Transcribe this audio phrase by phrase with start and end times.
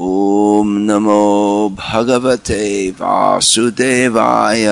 [0.00, 4.66] ॐ नमो भगवते वासुदेवाय।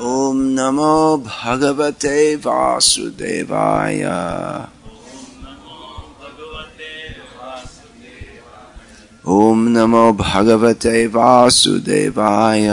[0.00, 4.02] ॐ नमो भगवते वासुदेवाय।
[9.28, 12.68] ॐ नमो भगवते वासुदेवाय।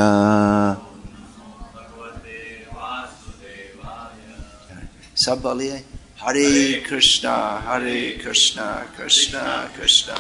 [5.18, 5.86] सब बोलिए।
[6.20, 10.15] Hare Krishna, Hare Krishna, Krishna Krishna,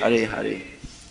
[0.00, 0.62] Hare Hare.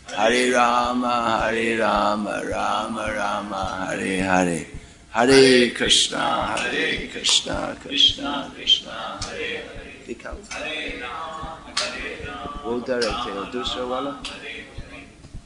[0.07, 4.65] Hare Rama, Hare Rama, Rama Rama, Hare Hare.
[5.11, 9.61] Hare Krishna, Hare Krishna, Krishna Krishna, Hare
[10.09, 10.37] Hare.
[10.49, 11.03] Hare.
[11.05, 12.63] out.
[12.63, 13.31] Go directly.
[13.53, 14.23] Dusra wala.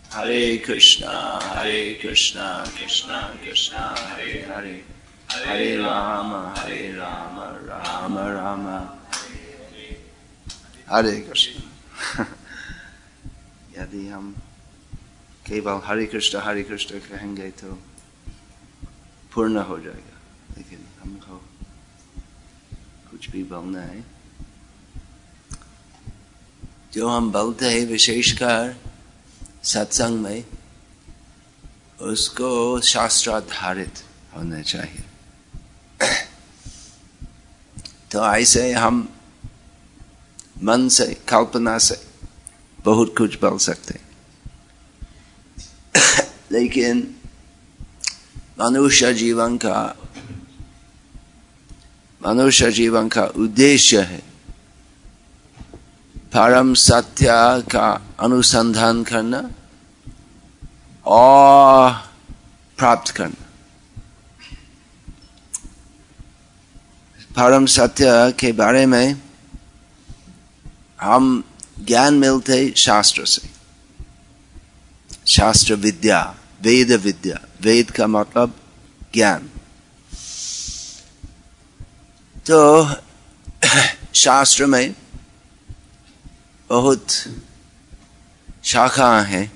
[0.09, 4.95] Hare Krishna, Hare Krishna, Krishna Krishna, Hare Hare.
[5.35, 8.89] Hare Hare Ram हरे राम राम राम।
[10.89, 11.62] हरे कृष्ण।
[13.77, 14.35] यदि हम
[15.48, 17.84] केवल हरे कृष्ण हरे कृष्ण कहेंगे तो
[19.34, 20.20] पूर्ण हो जाएगा।
[20.57, 21.45] लेकिन हमको
[23.12, 24.04] कुछ भी बोलना है।
[26.93, 28.76] जो हम बोलते हैं विशेषकर
[29.63, 30.45] सत्संग में,
[32.01, 35.04] उसको शास्त्राधारित होना चाहिए।
[38.12, 39.10] तो ऐसे हम
[40.63, 42.07] मन से, कल्पना से
[42.85, 43.99] बहुत कुछ बोल सकते
[46.51, 47.16] लेकिन
[48.60, 49.96] मनुष्य जीवन का,
[52.27, 54.35] मनुष्य जीवन का उद्देश्य है
[56.18, 57.26] परम सत्य
[57.71, 59.49] का अनुसंधान करना
[61.05, 61.91] और
[62.77, 63.45] प्राप्त करना।
[67.36, 69.22] परम सत्य के बारे में
[71.02, 71.44] हम
[71.80, 73.50] ज्ञान मिलते शास्त्र से।
[75.28, 78.59] शास्त्र विद्या, वेद विद्या। वेद का मतलब
[79.13, 79.50] ज्ञान।
[82.47, 82.90] तो
[84.13, 84.95] शास्त्र में
[86.69, 87.07] बहुत
[88.63, 89.51] शाखा है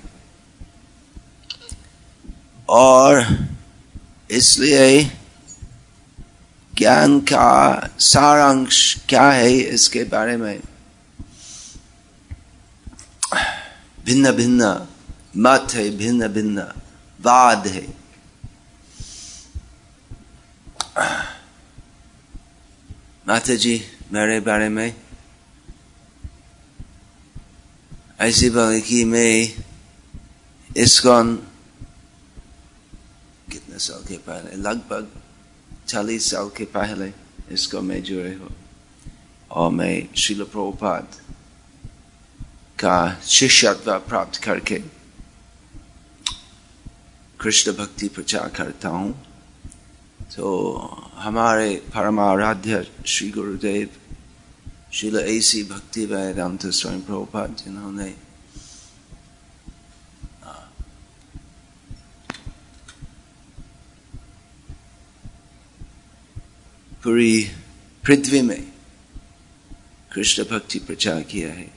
[2.68, 3.38] और
[4.30, 5.19] इसलिए
[6.80, 10.60] ज्ञान का सारांश क्या है इसके बारे में?
[14.04, 14.86] भिन्न भिन्न,
[15.36, 16.62] मत है, भिन्न भिन्न,
[17.20, 17.86] वाद है।
[23.28, 24.94] माता जी, मेरे बारे में
[28.20, 29.64] ऐसी बोले कि मैं
[30.76, 31.36] इसकॉन
[33.52, 35.19] कितने साल के पहले, लगभग
[35.90, 37.10] चालीस साल के पहले
[37.54, 38.48] इसको मैं जुड़े हो
[39.50, 41.06] और मैं शिल प्रभुपाद
[42.78, 44.78] का शिष्यत्व प्राप्त करके
[47.40, 49.10] कृष्ण भक्ति प्रचार करता हूँ।
[50.36, 50.46] तो
[51.16, 53.88] हमारे परमाराध्य श्री गुरुदेव,
[54.92, 58.14] शिल ऐसी भक्ति वेदांत स्वयं प्रभुपाद जिन्होंने
[67.04, 67.50] पूरी
[68.04, 68.72] पृथ्वी में
[70.12, 71.70] कृष्ण भक्ति प्रचार किया है।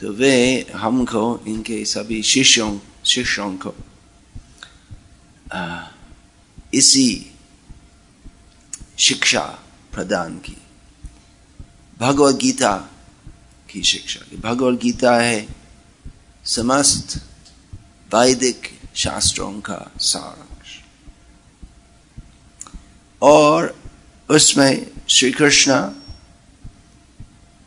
[0.00, 3.74] तो वे हमको, इनके सभी शिष्यों शिष्यों को
[6.74, 7.30] इसी
[8.98, 10.56] शिक्षा प्रदान की।
[12.00, 12.90] भगवत गीता
[13.70, 15.48] की शिक्षा की। भगवत गीता है
[16.44, 17.26] समस्त
[18.14, 20.53] वैदिक शास्त्रों का सारांश
[23.24, 23.76] और
[24.30, 25.90] उसमें श्री कृष्ण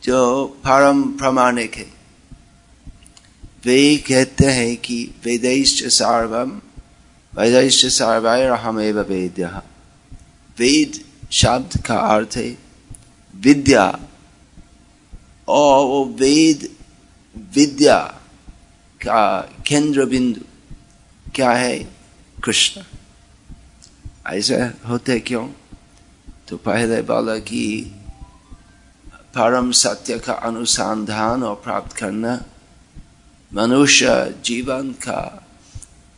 [0.04, 1.94] जो परम प्रमाणिक है।
[3.66, 6.62] वे कहते हैं कि वेदैश्च सार्वम
[7.40, 9.46] वेदैश्च सार्वैर हमेव वेद्य।
[10.58, 12.58] वेद शब्द का अर्थ है
[13.36, 14.00] विद्या।
[15.48, 16.70] और वो वेद
[17.56, 18.00] विद्या
[19.02, 20.42] का केंद्र बिंदु
[21.36, 21.80] क्या है?
[22.44, 22.97] कृष्ण।
[24.28, 24.56] ऐसे
[24.88, 25.48] होते क्यों
[26.48, 27.64] तो पहले बोला कि
[29.36, 32.34] परम सत्य का अनुसंधान और प्राप्त करना
[33.52, 34.08] मनुष्य
[34.46, 35.22] जीवन का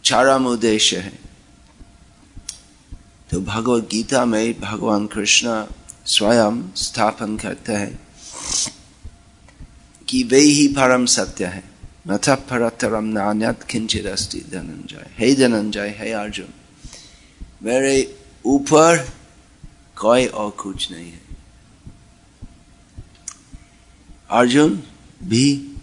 [0.03, 1.17] चरम उद्देश्य है
[3.31, 5.63] तो भगवत गीता में भगवान कृष्ण
[6.07, 7.99] स्वयं स्थापन करते हैं
[10.07, 11.63] कि वे ही परम सत्य है
[12.07, 16.53] नथ परतरम नान्यत किंचित अस्ति धनंजय हे धनंजय हे अर्जुन
[17.63, 19.09] मेरे ऊपर
[19.95, 21.21] कोई और कुछ नहीं है।
[24.29, 24.83] अर्जुन
[25.23, 25.75] भी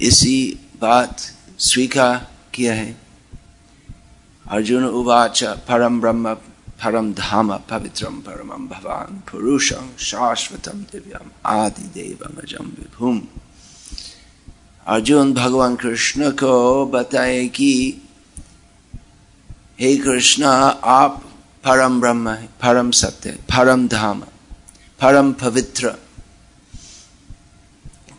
[0.00, 1.20] इसी बात
[1.58, 3.00] स्वीकार किया है।
[4.50, 13.22] अर्जुन उवाच परम ब्रह्म, परम धाम, पवित्रम परम भवान पुरुषं शाश्वतम दिव्यम आदि देवमजम विभुम।
[14.86, 17.96] अर्जुन भगवान कृष्ण को बताए कि
[19.80, 21.22] हे कृष्ण, आप
[21.64, 24.20] परम ब्रह्म है, परम सत्य परम धाम
[25.00, 25.88] परम पवित्र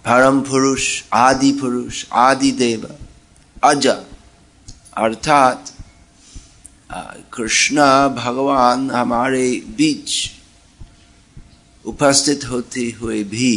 [0.05, 2.89] परम पुरुष, आदि पुरुष, आदि देव,
[3.63, 5.71] अज। अर्थात
[7.33, 7.77] कृष्ण
[8.15, 10.19] भगवान हमारे बीच
[11.85, 13.53] उपस्थित होते हुए भी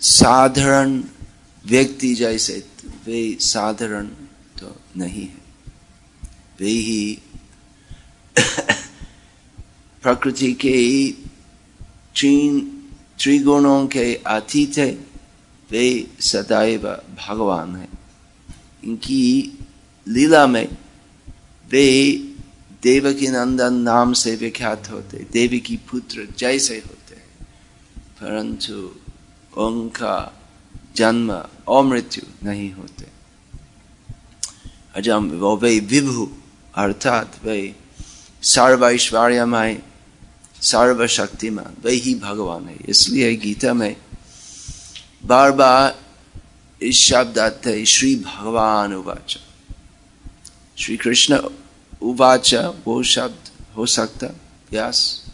[0.00, 1.02] साधारण
[1.64, 2.64] व्यक्ति जैसे
[3.06, 4.06] वे साधारण
[4.60, 5.39] तो नहीं है।
[6.60, 7.18] वे ही
[10.02, 11.10] प्रकृति के
[12.20, 12.60] तीन
[13.22, 15.06] त्रिगुणों के अतीत है।
[15.70, 16.82] वे सदैव
[17.28, 17.88] भगवान है।
[18.84, 19.58] इनकी
[20.08, 20.68] लीला में
[21.70, 22.12] वे
[22.82, 27.46] देवकी नंदन नाम से विख्यात होते, देवी की पुत्र जैसे होते हैं।
[28.02, 28.94] परंतु
[29.60, 30.40] उनका
[30.96, 33.06] जन्म और मृत्यु नहीं होते।
[34.94, 36.28] अजम वो वे विभु
[36.84, 37.76] अर्थात वे
[38.42, 39.82] सर्वैश्वर्यमय
[40.62, 43.96] सर्वशक्तिमान वे ही भगवान है। इसलिए गीता में
[45.24, 45.98] बार बार
[46.82, 49.38] इस शब्द आते श्री भगवान उवाच।
[50.78, 51.40] श्री कृष्ण
[52.02, 54.26] उवाच, वो शब्द हो सकता
[54.70, 55.26] व्यास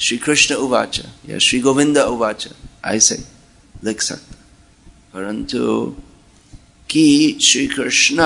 [0.00, 2.48] श्री कृष्ण उवाच, या श्री गोविंद उवाच,
[2.84, 3.24] ऐसे
[3.84, 4.34] लिख सकता।
[5.14, 5.94] परंतु
[6.90, 8.16] कि श्री कृष्ण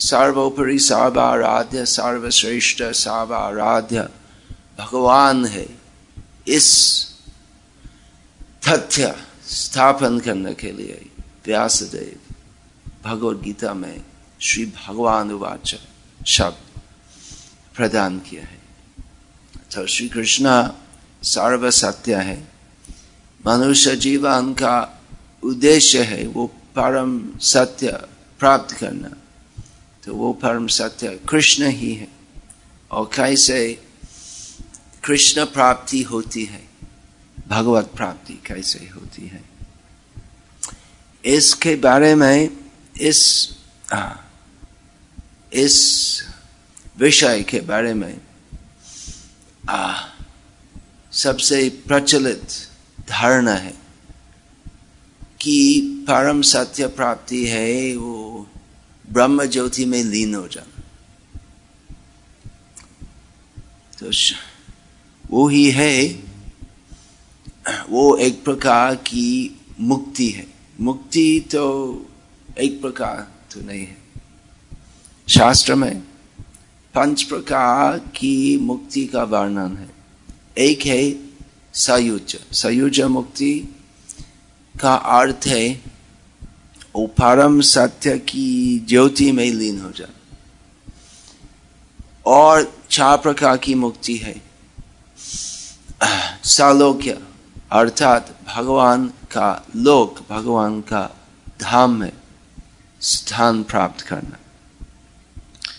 [0.00, 4.08] सर्वोपरि सर्वाराध्य सर्वश्रेष्ठ सर्वाराध्य
[4.78, 5.66] भगवान है
[6.48, 6.70] इस
[8.68, 9.14] तथ्य
[9.48, 11.00] स्थापन करने के लिए
[11.46, 12.34] व्यासदेव
[13.04, 14.00] भगवद गीता में
[14.40, 15.74] श्री भगवान उवाच
[16.26, 16.80] शब्द
[17.76, 18.62] प्रदान किया है
[19.74, 20.48] तो श्री कृष्ण
[21.22, 22.36] सर्व सत्य है
[23.46, 24.76] मनुष्य जीवन का
[25.44, 26.46] उद्देश्य है वो
[26.76, 27.90] परम सत्य
[28.40, 29.16] प्राप्त करना
[30.04, 32.08] तो वो परम सत्य कृष्ण ही है।
[32.90, 33.82] और कैसे
[35.04, 36.68] कृष्ण प्राप्ति होती है।
[37.48, 39.44] भगवत प्राप्ति कैसे होती है।
[41.24, 42.56] इसके बारे में
[43.00, 43.50] इस
[43.92, 44.12] आ,
[45.52, 45.74] इस
[46.98, 48.20] विषय के बारे में
[49.68, 50.02] आ,
[51.12, 52.48] सबसे प्रचलित
[53.08, 53.74] धारणा है
[55.40, 58.23] कि परम सत्य प्राप्ति है वो
[59.12, 60.82] ब्रह्म ज्योति में लीन हो जाना
[63.98, 64.10] तो
[65.24, 65.96] वो ही है
[67.90, 69.28] वो एक प्रकार की
[69.80, 70.46] मुक्ति है
[70.80, 71.66] मुक्ति तो
[72.60, 73.96] एक प्रकार तो नहीं है
[75.28, 75.94] शास्त्र में
[76.94, 79.88] पंच प्रकार की मुक्ति का वर्णन है
[80.58, 81.02] एक है
[81.74, 83.52] सयुज सयुज मुक्ति
[84.74, 85.68] का अर्थ है
[86.96, 90.08] वो परम सत्य की ज्योति में लीन हो जाए।
[92.26, 94.42] और चार प्रकार की मुक्ति है।
[96.44, 97.22] सालोक्य,
[97.72, 101.16] अर्थात भगवान का लोक, भगवान का
[101.60, 102.12] धाम में
[103.00, 104.36] स्थान प्राप्त करना।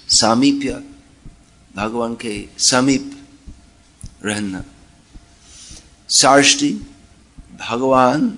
[0.09, 0.83] सामीप्य,
[1.75, 3.27] भगवान के समीप
[4.25, 4.63] रहना।
[6.09, 6.79] साष्टी
[7.69, 8.37] भगवान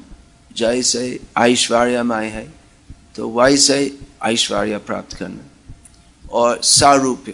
[0.56, 2.57] जैसे ऐश्वर्यमय है।
[3.18, 5.44] तो वैसे ऐश्वर्य प्राप्त करना
[6.32, 7.32] और सारूप्य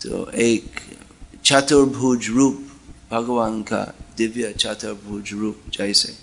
[0.00, 0.80] तो एक
[1.44, 2.66] चतुर्भुज रूप
[3.10, 3.82] भगवान का
[4.16, 6.16] दिव्य चतुर्भुज रूप जैसे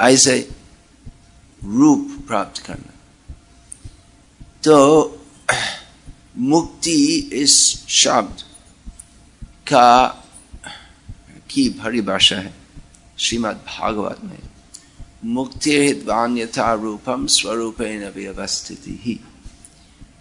[0.00, 0.36] ऐसे
[1.64, 2.92] रूप प्राप्त करना।
[4.62, 4.76] तो
[6.36, 7.56] मुक्ति इस
[7.88, 8.42] शब्द
[9.68, 10.06] का
[11.50, 12.54] की भरी भाषा है
[13.18, 14.38] श्रीमद् भागवत में।
[15.24, 19.18] मुक्तिर्वान यथा रूपम स्वरूपेण व्यवस्थिति ही।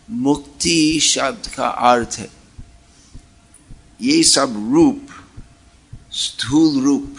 [0.10, 2.30] मुक्ति शब्द का अर्थ है,
[4.02, 5.08] ये सब रूप,
[6.12, 7.16] स्थूल रूप,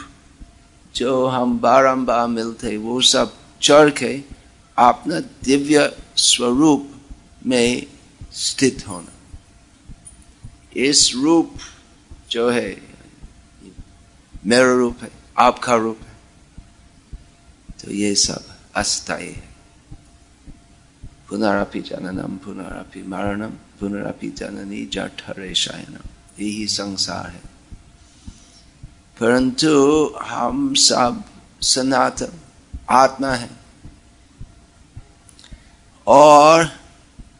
[0.95, 4.13] जो हम बारंबार मिलते, वो सब चढ़ के
[4.79, 6.91] अपना दिव्य स्वरूप
[7.47, 7.87] में
[8.33, 9.13] स्थित होना।
[10.77, 11.55] इस रूप
[12.31, 12.71] जो है,
[14.47, 16.10] मेरा रूप है, आपका रूप है।
[17.81, 18.45] तो ये सब
[18.77, 19.49] अस्थायी है
[21.29, 26.09] पुनरापि जननम पुनरापि मरणम पुनरापि जननी जठरे शयनम
[26.41, 27.49] यही संसार है
[29.17, 29.73] परंतु
[30.23, 31.23] हम सब
[31.63, 32.39] सनातन
[32.91, 33.51] आत्मा है
[36.07, 36.71] और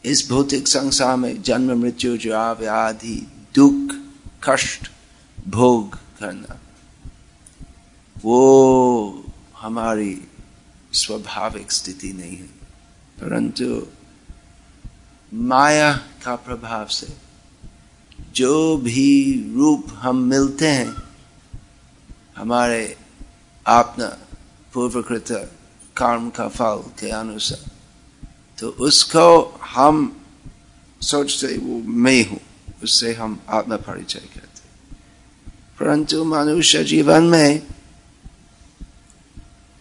[0.05, 3.15] इस भौतिक संसार में जन्म मृत्यु जो व्याधि
[3.55, 3.95] दुख
[4.43, 4.89] कष्ट
[5.49, 6.59] भोग करना
[8.15, 8.39] वो
[9.61, 10.13] हमारी
[10.93, 12.47] स्वाभाविक स्थिति नहीं है।
[13.19, 13.87] परंतु
[15.31, 15.91] माया
[16.23, 17.07] का प्रभाव से
[18.35, 19.07] जो भी
[19.55, 20.95] रूप हम मिलते हैं,
[22.37, 22.97] हमारे
[23.65, 24.07] अपना
[24.73, 25.31] पूर्वकृत
[25.97, 27.69] कर्म का फल के अनुसार
[28.57, 29.95] तो उसको हम
[31.01, 32.39] सोचते वो मैं हूँ,
[32.83, 34.61] उससे हम आत्मा परिचय करते
[35.79, 37.59] परंतु मनुष्य जीवन में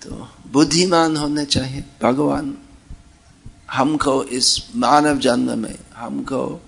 [0.02, 2.56] तो बुद्धिमान होने चाहिए। भगवान,
[3.72, 6.60] हमको इस मानव जन्म में, हमको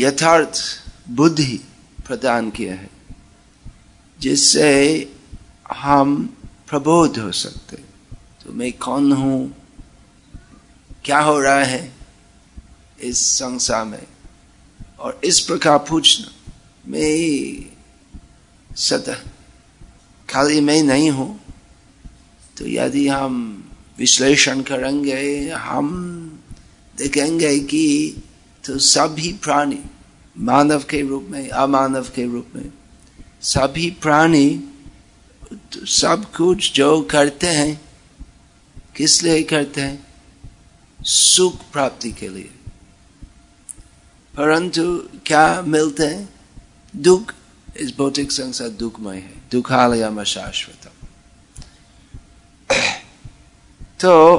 [0.00, 0.58] यथार्थ
[1.10, 1.60] बुद्धि
[2.06, 2.90] प्रदान किया है,
[4.20, 4.66] जिससे
[5.72, 6.36] हम
[6.68, 7.76] प्रबोध हो सकते
[8.44, 9.54] तो मैं कौन हूँ?
[11.04, 11.92] क्या हो रहा है?
[13.00, 14.06] इस संसार में।
[15.00, 16.26] और इस प्रकार पूछना,
[16.86, 17.64] मैं
[18.76, 19.14] सदा
[20.28, 21.40] खाली मैं नहीं हूँ।
[22.58, 23.64] तो यदि हम
[23.98, 25.94] विश्लेषण करेंगे, हम
[26.96, 28.14] देखेंगे कि
[28.66, 29.82] तो सभी प्राणी
[30.38, 32.72] मानव के रूप में, अमानव के रूप में,
[33.42, 34.64] सभी प्राणी
[35.52, 37.80] तो सब कुछ जो करते हैं,
[38.96, 40.06] किस लिए करते हैं?
[41.02, 42.50] सुख प्राप्ति के लिए।
[44.36, 46.28] परंतु क्या मिलते हैं?
[46.96, 47.34] दुख।
[47.76, 50.77] इस भौतिक संसार दुखमय है। दुखालय शाश्वत
[54.00, 54.38] तो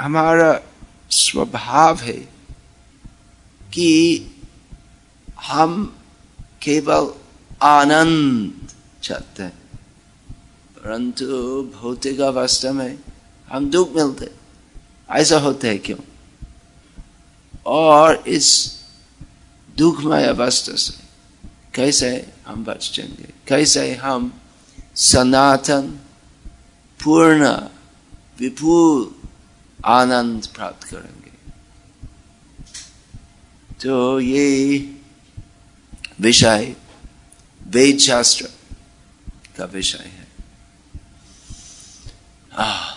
[0.00, 0.60] हमारा
[1.10, 2.28] स्वभाव है
[3.72, 4.20] कि
[5.40, 5.96] हम
[6.62, 7.14] केवल
[7.62, 8.68] आनंद
[9.02, 9.58] चाहते हैं,
[10.76, 11.26] परंतु
[11.62, 12.98] भौतिक अवस्था में
[13.48, 14.30] हम दुख मिलते
[15.10, 15.98] ऐसा होता है क्यों?
[17.66, 18.76] और इस
[19.76, 21.04] दुखमय अवस्था से
[21.74, 23.32] कैसे हम बच जाएँगे?
[23.48, 24.40] कैसे हम
[24.96, 25.98] सनातन
[27.04, 27.48] पूर्ण
[28.38, 29.14] विपुल
[29.84, 31.32] आनंद प्राप्त करेंगे।
[33.82, 34.46] तो ये
[36.20, 36.74] विषय
[37.66, 38.48] वेद शास्त्र
[39.58, 40.26] का विषय है।
[42.52, 42.90] आ,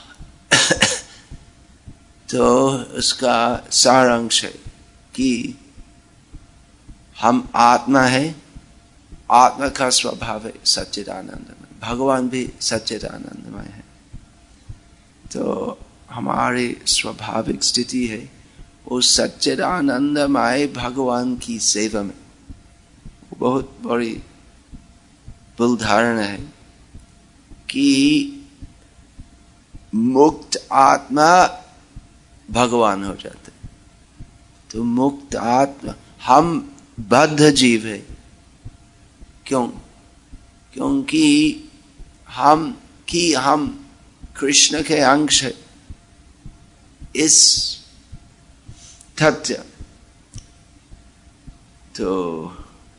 [2.29, 4.51] तो उसका सारांश है
[5.15, 5.59] कि
[7.21, 8.35] हम आत्मा है
[9.31, 13.88] आत्मा का स्वभाव है सच्चिद आनंदमय भगवान भी सच्चिद आनंदमय है।
[15.31, 15.79] तो
[16.11, 18.31] हमारी स्वाभाविक स्थिति है
[18.87, 22.17] वो सच्चिद आनंदमय भगवान की सेवा में।
[23.37, 24.13] बहुत बड़ी
[25.57, 26.41] बुल धारणा है
[27.69, 27.87] कि
[29.95, 31.31] मुक्त आत्मा
[32.51, 33.51] भगवान हो जाते
[34.71, 35.93] तो मुक्त आत्मा,
[36.25, 38.05] हम बद्ध जीव है।
[39.45, 39.67] क्यों?
[40.73, 41.55] क्योंकि
[42.29, 43.88] हम, कि हम
[44.39, 45.53] कृष्ण के अंश है
[47.15, 47.35] इस
[49.21, 49.63] तथ्य
[51.95, 52.07] तो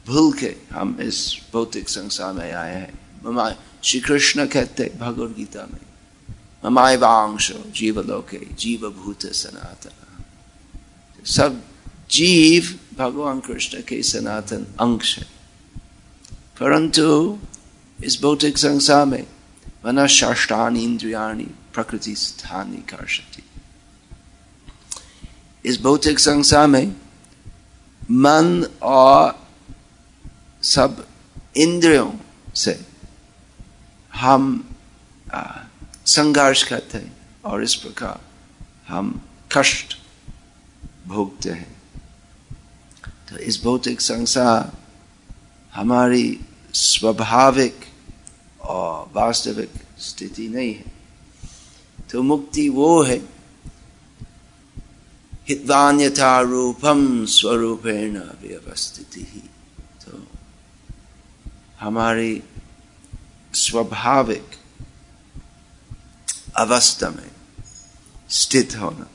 [0.07, 2.93] भूल के हम इस भौतिक संसार में आए हैं।
[3.25, 3.51] ममा
[3.85, 5.81] श्री कृष्ण कहते भगवद गीता में,
[6.65, 10.25] ममाय वांश जीव भूत सनातन।
[11.27, 11.63] सब
[12.11, 15.27] जीव भगवान कृष्ण के सनातन अंश है।
[16.61, 17.39] परंतु
[18.05, 19.27] इस भौतिक संसार में
[19.87, 21.45] मन षष्टानी इंद्रियाणी
[21.75, 23.43] प्रकृति स्थानी कर्षति।
[25.65, 26.97] इस भौतिक संसार में
[28.11, 29.49] मन और
[30.63, 31.07] सब
[31.57, 32.13] इंद्रियों
[32.55, 32.87] से
[34.15, 34.75] हम
[36.07, 38.21] संघर्ष करते हैं और इस प्रकार
[38.89, 39.23] हम
[39.53, 39.99] कष्ट
[41.07, 41.83] भोगते हैं।
[43.29, 44.73] तो इस भौतिक संसार
[45.75, 46.41] हमारी
[46.75, 47.90] स्वाभाविक
[48.71, 50.85] और वास्तविक स्थिति नहीं है।
[52.11, 53.19] तो मुक्ति वो है।
[55.49, 59.51] हितवान्यथा रूपम स्वरूपेण व्यवस्थिति ही।
[60.05, 60.27] तो
[61.81, 62.43] हमारी
[63.55, 64.47] स्वाभाविक
[66.57, 67.31] अवस्था में
[68.31, 69.07] स्थित होना।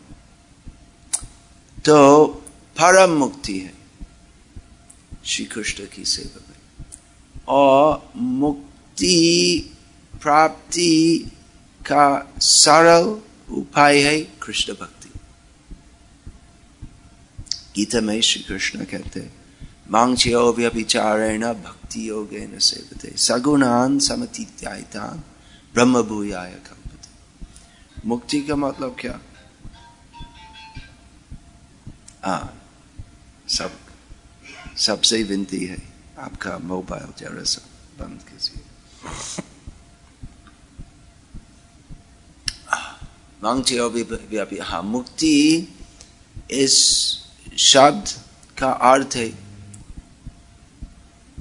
[1.85, 2.27] तो
[2.81, 3.73] परम मुक्ति है
[5.25, 6.55] श्री कृष्ण की सेवा में।
[7.47, 8.74] और मुक्ति
[10.21, 11.31] प्राप्ति
[11.81, 13.21] का सरल
[13.53, 15.19] उपाय है कृष्ण भक्ति।
[17.75, 19.29] गीता में श्री कृष्ण कहते
[19.91, 25.23] मांगच्यो व्यभिचारेण भक्ति योगेन सेवते, सगुणान समतीत्यायतान
[25.73, 27.09] ब्रह्म भूयाय कल्पते।
[28.07, 29.19] मुक्ति का मतलब क्या?
[32.23, 32.69] हाँ
[33.47, 33.71] सब,
[34.77, 35.77] सबसे विनती है
[36.19, 37.61] आपका मोबाइल जरा सा
[37.99, 38.74] बंद कीजिए।
[43.41, 45.35] व्यापी हाँ मुक्ति
[46.51, 46.77] इस
[47.57, 48.09] शब्द
[48.57, 49.29] का अर्थ है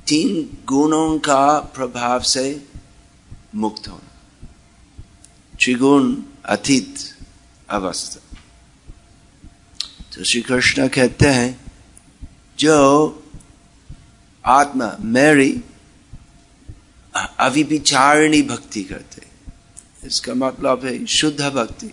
[0.06, 2.47] तीन गुणों का प्रभाव से
[3.54, 4.14] मुक्त होना
[5.54, 6.99] त्रिगुण अतीत
[7.71, 8.21] अवस्था
[10.14, 11.50] तो श्री कृष्ण कहते हैं
[12.59, 12.75] जो
[14.44, 15.50] आत्मा मेरी
[17.16, 19.23] अविचारणी भक्ति करते
[20.06, 21.90] इसका मतलब है शुद्ध भक्ति।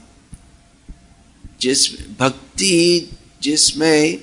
[1.61, 3.09] जिस भक्ति
[3.41, 4.17] जिसमें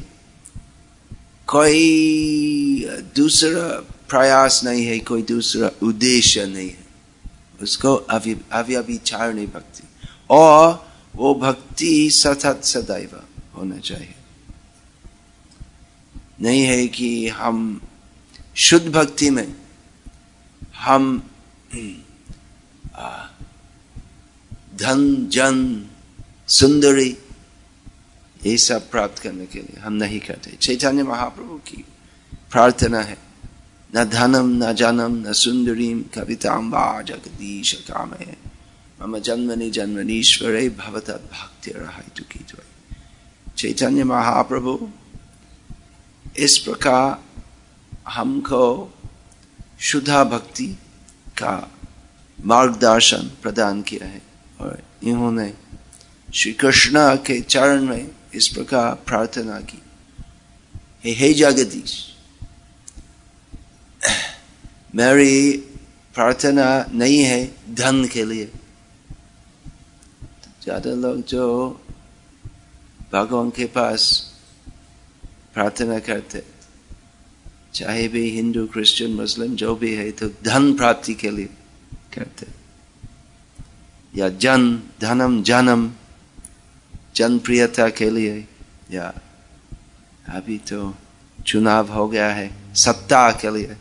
[1.47, 2.87] कोई
[3.17, 3.69] दूसरा
[4.09, 6.85] प्रयास नहीं है, कोई दूसरा उद्देश्य नहीं है,
[7.63, 9.89] उसको अव्यभिचारणी भक्ति।
[10.31, 13.23] और वो भक्ति सतत सदैव
[13.57, 14.15] होना चाहिए।
[16.41, 17.81] नहीं है कि हम
[18.55, 19.55] शुद्ध भक्ति में
[20.79, 21.23] हम
[24.75, 25.57] धन, जन,
[26.49, 27.17] सुंदरी,
[28.47, 31.85] ये सब प्राप्त करने के लिए हम नहीं करते। चैतन्य महाप्रभु की
[32.51, 33.17] प्रार्थना है,
[33.97, 36.05] न धनम, न जनम, न सुंदरीम
[36.71, 38.37] वा जगदीश काम है
[39.03, 41.71] मम जन्मनि जन्मनीश्वर भवत भक्ति
[42.33, 42.45] की
[43.57, 44.79] चैतन्य महाप्रभु,
[46.37, 47.07] इस प्रकार
[48.09, 48.63] हमको
[49.81, 50.67] शुद्धा भक्ति
[51.39, 51.55] का
[52.39, 54.23] मार्गदर्शन प्रदान किया है
[54.61, 55.53] और इन्होंने
[56.29, 59.83] श्री कृष्ण के चरण में इस प्रकार प्रार्थना की।
[61.05, 61.93] हे हे जगदीश,
[64.95, 65.53] मेरी
[66.15, 67.45] प्रार्थना नहीं है
[67.75, 68.51] धन के लिए।
[70.63, 71.47] ज़्यादा लोग जो
[73.13, 74.11] भगवान के पास
[75.55, 76.43] प्रार्थना करते
[77.79, 81.49] चाहे भी हिंदू, क्रिश्चियन, मुस्लिम, जो भी है तो धन प्राप्ति के लिए
[82.15, 82.47] करते
[84.15, 84.63] या जन
[85.01, 85.91] धनम जनम
[87.17, 88.35] जनप्रियता के लिए,
[88.91, 89.07] या
[90.29, 90.95] अभी तो
[91.47, 93.77] चुनाव हो गया है, सत्ता के लिए।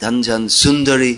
[0.00, 1.12] धन जन सुंदरी,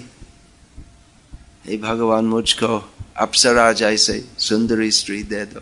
[1.66, 2.72] हे भगवान, मुझको
[3.16, 5.60] अप्सरा जैसे सुंदरी स्त्री दे दो।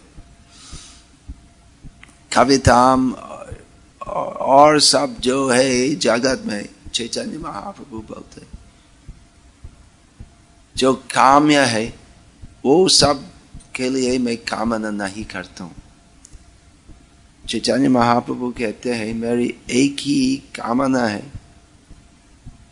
[2.33, 3.11] कविताम
[4.07, 8.43] और सब जो है जगत में चैतन्य महाप्रभु बोलते
[10.77, 11.99] जो काम्य है,
[12.65, 13.31] वो सब
[13.75, 15.75] के लिए मैं कामना नहीं करता हूँ।
[17.49, 21.33] चैतन्य महाप्रभु कहते हैं, मेरी एक ही कामना है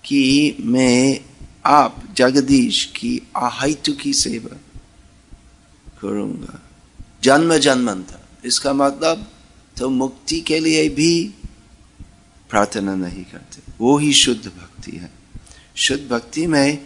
[0.05, 1.21] कि मैं
[1.67, 4.57] आप जगदीश की आहितु की सेवा
[6.01, 6.61] करूँगा।
[7.23, 9.27] जन्म जन्मंतर। इसका मतलब
[9.79, 11.35] तो मुक्ति के लिए भी
[12.51, 15.11] प्रार्थना नहीं करते। वो ही शुद्ध भक्ति है।
[15.77, 16.79] शुद्ध भक्ति में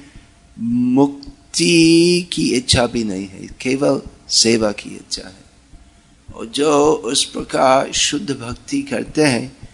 [0.59, 5.47] मुक्ति की इच्छा भी नहीं है। केवल सेवा की इच्छा है।
[6.35, 9.69] और जो उस प्रकार शुद्ध भक्ति करते हैं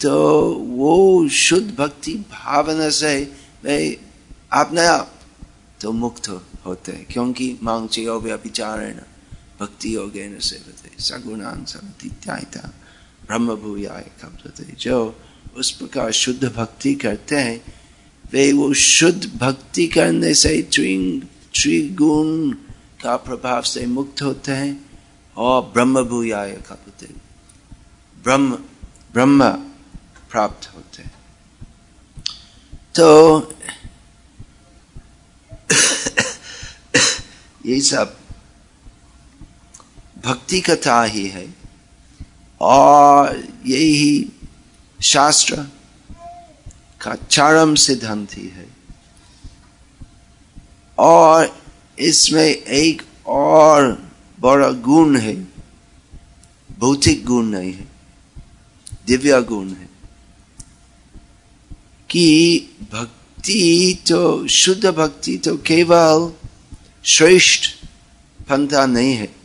[0.00, 0.12] तो
[0.54, 3.32] वो शुद्ध भक्ति भावना से
[3.64, 4.00] वे
[4.52, 5.14] अपने आप
[5.80, 6.28] तो मुक्त
[6.66, 9.00] होते हैं। क्योंकि मांग चयो व्यभिचारण
[9.60, 12.72] भक्ति हो गए न सेवते सगुणान समतीत्यायता
[13.26, 15.20] ब्रह्म भूयाय कब्जते जो
[15.56, 17.74] उस प्रकार शुद्ध भक्ति करते हैं।
[18.32, 22.50] वे वो शुद्ध भक्ति करने से त्रिगुण
[23.02, 24.90] का प्रभाव से मुक्त होते हैं
[25.36, 27.06] और ब्रह्म भूयाय कपते
[28.24, 28.54] ब्रह्म
[29.12, 29.50] ब्रह्म
[30.30, 31.14] प्राप्त होते हैं।
[32.94, 33.08] तो
[37.66, 38.21] ये सब
[40.24, 41.46] भक्ति कथा ही है।
[42.60, 44.32] और यही
[45.02, 45.56] शास्त्र
[47.00, 48.66] का चरम सिद्धांत ही है।
[50.98, 51.56] और
[51.98, 55.34] इसमें एक और बड़ा गुण है,
[56.78, 57.86] भौतिक गुण नहीं है,
[59.06, 59.88] दिव्य गुण है
[62.10, 62.26] कि
[62.92, 66.32] भक्ति तो शुद्ध भक्ति तो केवल
[67.04, 67.70] श्रेष्ठ
[68.48, 69.41] पंथा नहीं है।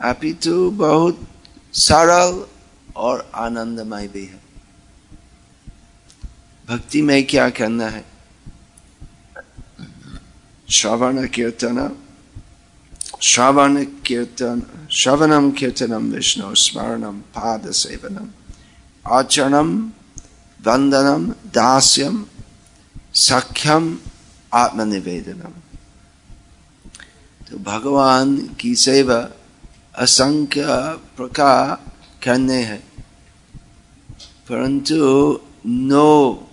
[0.00, 1.20] अभी तो बहुत
[1.72, 2.46] सरल
[2.96, 4.40] और आनंदमय भी है।
[6.68, 8.04] भक्ति में क्या करना है?
[10.70, 11.96] श्रवण कीर्तन
[13.22, 18.28] श्रवण कीर्तन, श्रवणम कीर्तनम विष्णु स्मरणम पाद सेवनम,
[19.06, 19.92] आचरणम
[20.60, 22.26] वंदनम दास्यम
[23.14, 23.98] सख्यम
[24.52, 25.52] आत्मनिवेदनम।
[27.46, 29.20] तो भगवान की सेवा
[30.00, 30.66] असंख्य
[31.16, 31.92] प्रकार
[32.24, 33.04] करने हैं।
[34.48, 36.46] परंतु नौ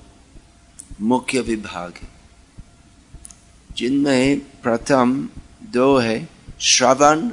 [1.01, 2.07] मुख्य विभाग है।
[3.75, 5.29] जिनमें प्रथम
[5.63, 6.29] दो है,
[6.59, 7.31] श्रवण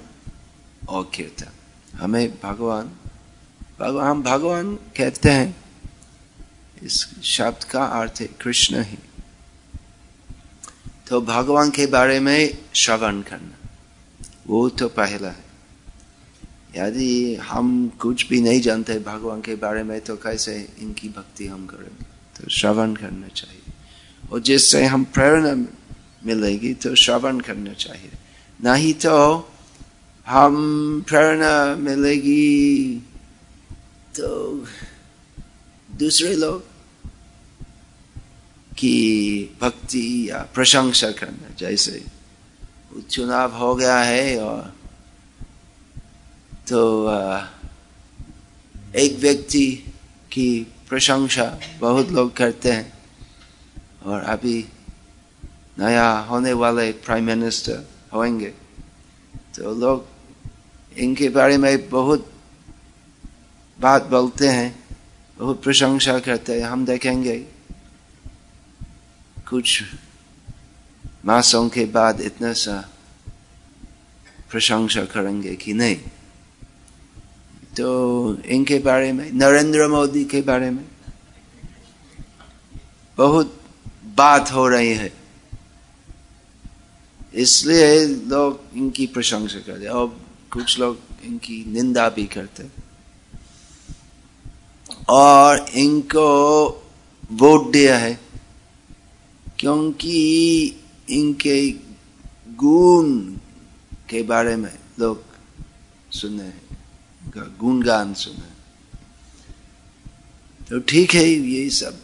[0.88, 1.50] और कीर्तन।
[1.98, 2.90] हमें भगवान
[3.80, 5.56] भगवान, हम भगवान कहते हैं।
[6.82, 8.98] इस शब्द का अर्थ है कृष्ण ही।
[11.08, 13.68] तो भगवान के बारे में श्रवण करना।
[14.46, 15.43] वो तो पहला है।
[16.76, 21.66] यदि हम कुछ भी नहीं जानते भगवान के बारे में तो कैसे इनकी भक्ति हम
[21.66, 22.04] करेंगे
[22.36, 23.72] तो श्रवण करना चाहिए।
[24.32, 25.54] और जिससे हम प्रेरणा
[26.26, 28.10] मिलेगी तो श्रवण करना चाहिए।
[28.64, 29.48] नहीं तो
[30.26, 32.98] हम प्रेरणा मिलेगी
[34.16, 34.28] तो
[35.96, 36.60] दूसरे लोग
[38.78, 42.02] की भक्ति या प्रशंसा करना, जैसे
[43.10, 44.73] चुनाव हो गया है और
[46.68, 47.08] तो
[48.96, 49.92] एक व्यक्ति
[50.32, 52.92] की प्रशंसा बहुत लोग करते हैं।
[54.02, 54.68] और अभी
[55.78, 58.52] नया होने वाले प्राइम मिनिस्टर होंगे।
[59.54, 60.06] तो लोग
[60.98, 62.32] इनके बारे में बहुत
[63.80, 64.84] बात बोलते हैं,
[65.38, 67.38] बहुत प्रशंसा करते हैं। हम देखेंगे
[69.48, 69.82] कुछ
[71.24, 72.90] मासों के बाद इतना सा
[74.50, 75.96] प्रशंसा करेंगे कि नहीं।
[77.76, 80.84] तो इनके बारे में, नरेंद्र मोदी के बारे में
[83.18, 83.60] बहुत
[84.16, 85.12] बात हो रही है।
[87.34, 90.06] इसलिए लोग इनकी प्रशंसा करते और
[90.52, 92.68] कुछ लोग इनकी निंदा भी करते
[95.10, 96.28] और इनको
[97.32, 98.18] वोट दिया है
[99.58, 100.18] क्योंकि
[101.10, 101.58] इनके
[102.58, 103.10] गुण
[104.08, 105.22] के बारे में लोग
[106.12, 106.63] सुने हैं।
[107.36, 108.54] गुणगान सुने।
[110.64, 112.00] तो ठीक है, यही सब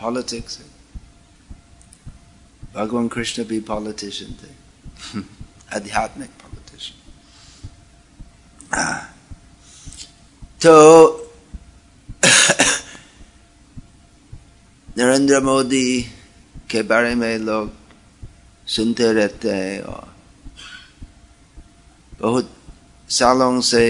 [0.00, 0.66] पॉलिटिक्स है।
[2.74, 4.58] भगवान कृष्ण भी पॉलिटिशियन थे।
[5.76, 6.98] आध्यात्मिक पॉलिटिशियन
[10.62, 11.12] तो
[14.98, 16.02] नरेंद्र मोदी
[16.70, 17.72] के बारे में लोग
[18.66, 20.16] सुनते रहते हैं और
[22.20, 22.57] बहुत
[23.08, 23.84] सालों से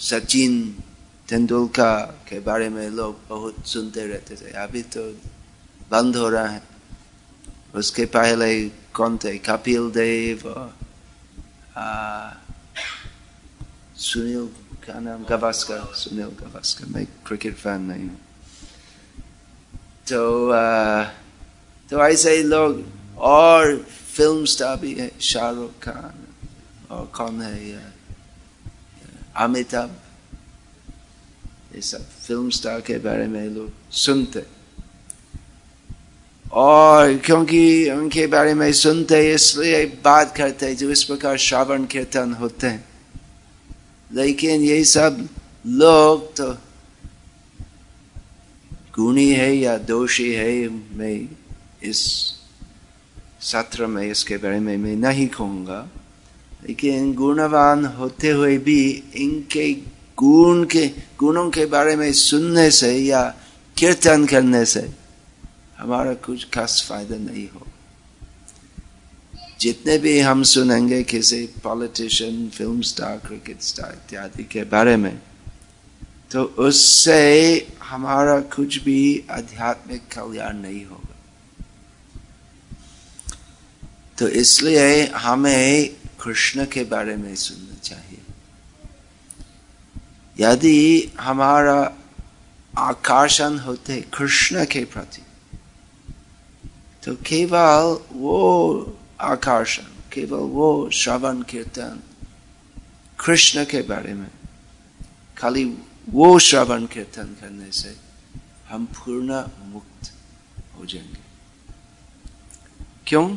[0.00, 0.52] सचिन
[1.28, 5.02] तेंदुलकर के बारे में लोग बहुत सुनते रहते थे अभी तो
[5.90, 6.62] बंद हो रहा है
[7.74, 8.48] उसके पहले
[8.96, 10.72] कौन थे कपिल देव और
[14.00, 14.48] सुनील
[14.84, 18.18] क्या नाम गवास्कर सुनील गवास्कर मैं क्रिकेट फ़ैन नहीं हूँ
[20.08, 21.04] तो आ,
[21.90, 22.84] तो ऐसे लोग
[23.28, 23.76] और
[24.16, 26.26] फ़िल्म स्टार भी है शाहरुख खान
[26.90, 27.99] और कौन है
[29.36, 29.90] अमिताभ
[31.74, 34.42] ये सब फ़िल्म स्टार के बारे में लोग सुनते।
[36.52, 42.66] और क्योंकि उनके बारे में सुनते, इसलिए बात करते जो इस प्रकार श्रावण कीर्तन होते
[42.66, 42.84] हैं।
[44.10, 45.28] लेकिन ये सब
[45.66, 46.52] लोग तो
[48.94, 51.28] गुणी है या दोषी है, मैं
[51.82, 52.02] इस
[53.40, 55.88] सत्र में इसके बारे में मैं नहीं कहूँगा।
[56.68, 58.82] लेकिन गुणवान होते हुए भी
[59.16, 59.72] इनके
[60.18, 60.86] गुण के,
[61.18, 63.22] गुणों के बारे में सुनने से या
[63.76, 64.88] कीर्तन करने से
[65.78, 67.66] हमारा कुछ खास फ़ायदा नहीं हो।
[69.60, 75.20] जितने भी हम सुनेंगे, किसी politician, film star, cricket star इत्यादि के बारे में
[76.30, 81.16] तो उससे हमारा कुछ भी आध्यात्मिक कल्याण नहीं होगा।
[84.18, 88.20] तो इसलिए हमें कृष्ण के बारे में सुनना चाहिए।
[90.38, 91.92] यदि हमारा
[92.78, 95.22] आकर्षण होते कृष्ण के प्रति
[97.04, 102.00] तो केवल वो आकर्षण, केवल वो श्रवण कीर्तन
[103.24, 104.30] कृष्ण के बारे में,
[105.38, 105.64] खाली
[106.08, 107.96] वो श्रवण कीर्तन करने से
[108.68, 110.12] हम पूर्ण मुक्त
[110.78, 111.20] हो जाएँगे।
[113.06, 113.28] क्यों?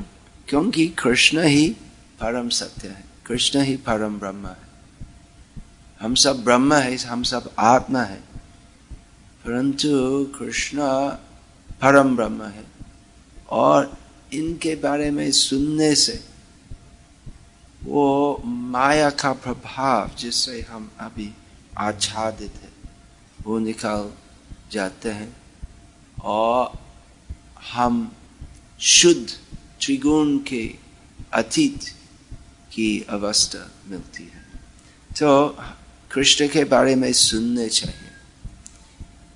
[0.48, 1.76] क्योंकि कृष्ण ही
[2.24, 4.58] परम सत्य है। कृष्ण ही परम ब्रह्म है।
[6.02, 8.24] हम सब ब्रह्म है हम सब आत्मा है।
[9.46, 9.88] परंतु
[10.40, 10.78] कृष्ण
[11.72, 12.66] परम ब्रह्म है।
[13.50, 13.98] और
[14.34, 16.28] इनके बारे में सुनने से
[17.84, 21.34] वो माया का प्रभाव जिससे हम अभी
[21.78, 22.72] आच्छादित है,
[23.46, 24.14] वो निकाल
[24.72, 25.38] जाते हैं।
[26.22, 26.80] और
[27.74, 28.16] हम
[28.80, 29.30] शुद्ध
[29.82, 30.76] त्रिगुण के
[31.34, 31.80] अतीत
[32.74, 34.46] की अवस्था मिलती है।
[35.12, 35.58] तो
[36.12, 38.10] कृष्ण के बारे में सुनने चाहिए।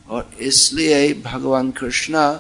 [0.10, 2.38] और इसलिए भगवान कृष्ण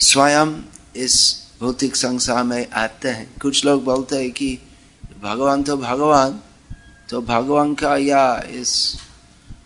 [0.00, 0.62] स्वयं
[0.96, 4.58] इस भौतिक संसार में आते हैं। कुछ लोग बोलते हैं कि
[5.22, 6.40] भगवान तो भगवान
[7.10, 8.96] तो भगवान का या इस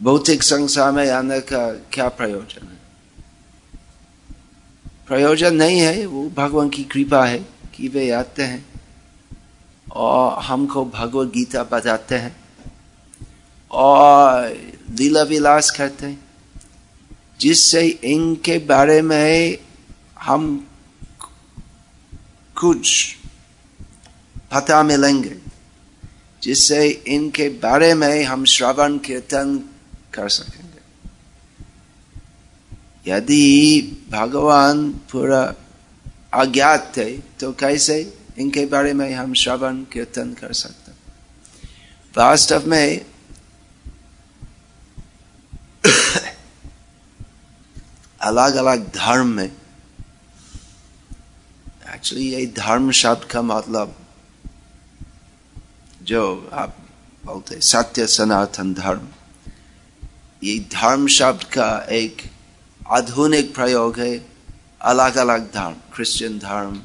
[0.03, 2.79] भौतिक संसार में आने का क्या प्रयोजन है?
[5.09, 8.65] प्रयोजन नहीं है, वो भगवान की कृपा है। कि वे आते हैं
[9.93, 12.37] और हमको भगवत गीता बताते हैं
[13.71, 14.49] और
[14.91, 16.21] लीला विलास करते हैं,
[17.41, 19.59] जिससे इनके बारे में
[20.19, 20.69] हम
[22.57, 23.17] कुछ
[24.53, 25.37] पता मिलेंगे,
[26.43, 29.59] जिससे इनके बारे में हम श्रवण कीर्तन
[30.13, 30.81] कर सकेंगे।
[33.07, 35.43] यदि भगवान पूरा
[36.35, 40.93] अज्ञात थे तो कैसे इनके बारे में हम श्रवण, कीर्तन कर सकते
[42.17, 43.07] वास्तव में
[48.21, 49.53] अलग अलग धर्म में
[51.95, 53.99] एक्चुअली ये धर्म शब्द का मतलब
[56.03, 56.77] जो आप
[57.25, 59.09] बोलते सत्य, सनातन धर्म,
[60.45, 62.23] ये धर्म शब्द का एक
[62.89, 64.32] आधुनिक प्रयोग है।
[64.83, 66.81] अलग अलग धर्म क्रिश्चियन धर्म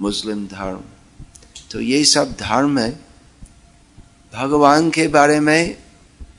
[0.00, 0.80] मुस्लिम धर्म।
[1.70, 2.90] तो ये सब धर्म है।
[4.32, 5.78] भगवान के बारे में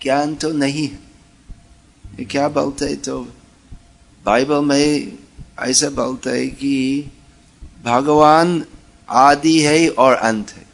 [0.01, 3.19] ज्ञान तो नहीं है। क्या बोलते है तो
[4.25, 5.17] बाइबल में
[5.59, 7.11] ऐसा बोलते है कि
[7.83, 8.65] भगवान
[9.09, 10.65] आदि है और अंत है।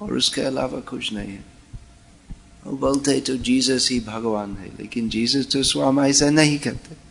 [0.00, 1.44] और उसके अलावा कुछ नहीं है।
[2.66, 7.05] वो बोलते है तो जीसस ही भगवान है, लेकिन जीसस तो स्वयं ऐसा नहीं कहते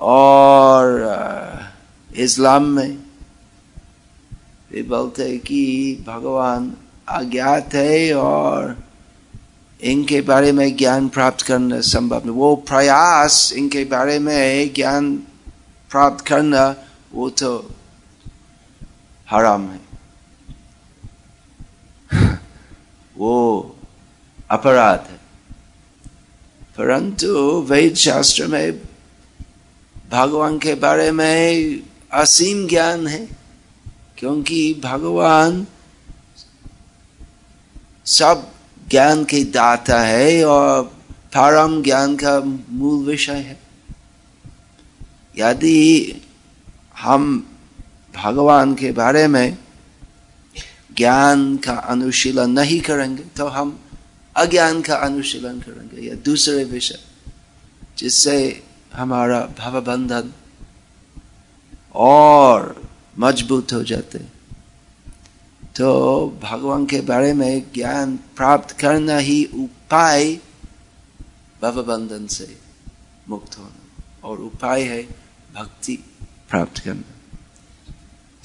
[0.00, 1.08] और
[2.16, 2.98] इस्लाम में
[4.72, 6.76] वे बोलते हैं कि भगवान
[7.08, 8.78] अज्ञात है और
[9.82, 15.16] इनके बारे में ज्ञान प्राप्त करना संभव नहीं। वो प्रयास इनके बारे में ज्ञान
[15.90, 16.74] प्राप्त करना,
[17.14, 17.70] वो तो
[19.30, 19.80] हराम है।
[23.16, 23.60] वो
[24.50, 25.20] अपराध है।
[26.78, 28.93] परंतु वेद शास्त्र में
[30.14, 33.26] भगवान के बारे में असीम ज्ञान है,
[34.18, 35.66] क्योंकि भगवान
[38.06, 38.50] सब
[38.90, 40.82] ज्ञान के दाता है और
[41.34, 43.58] परम ज्ञान का मूल विषय है।
[45.36, 46.22] यदि
[46.98, 47.22] हम
[48.14, 49.58] भगवान के बारे में
[50.96, 53.78] ज्ञान का अनुशीलन नहीं करेंगे तो हम
[54.36, 56.98] अज्ञान का अनुशीलन करेंगे, या दूसरे विषय,
[57.98, 58.38] जिससे
[58.96, 60.32] हमारा भवबंधन
[61.94, 62.82] और
[63.18, 64.18] मज़बूत हो जाते।
[65.76, 65.88] तो
[66.42, 70.34] भगवान के बारे में ज्ञान प्राप्त करना ही उपाय
[71.62, 72.56] भवबंधन से
[73.28, 75.02] मुक्त होना, और उपाय है
[75.54, 75.96] भक्ति
[76.50, 77.12] प्राप्त करना।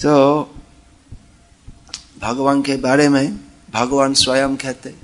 [0.00, 0.14] तो
[2.20, 3.36] भगवान के बारे में
[3.72, 4.94] भगवान स्वयं कहते,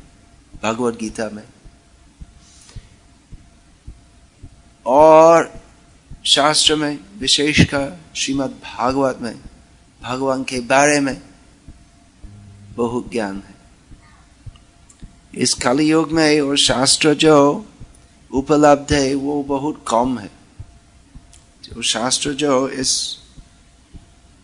[0.63, 1.43] भगवत गीता में।
[4.87, 5.63] और
[6.25, 9.41] शास्त्र में विशेषकर श्रीमद् भागवत में,
[10.03, 11.23] भगवान के बारे में
[12.77, 13.57] बहुत ज्ञान है।
[15.35, 17.67] इस कलयुग में और शास्त्र जो
[18.33, 20.31] उपलब्ध है, वो बहुत कम है।
[21.65, 23.19] जो शास्त्र जो इस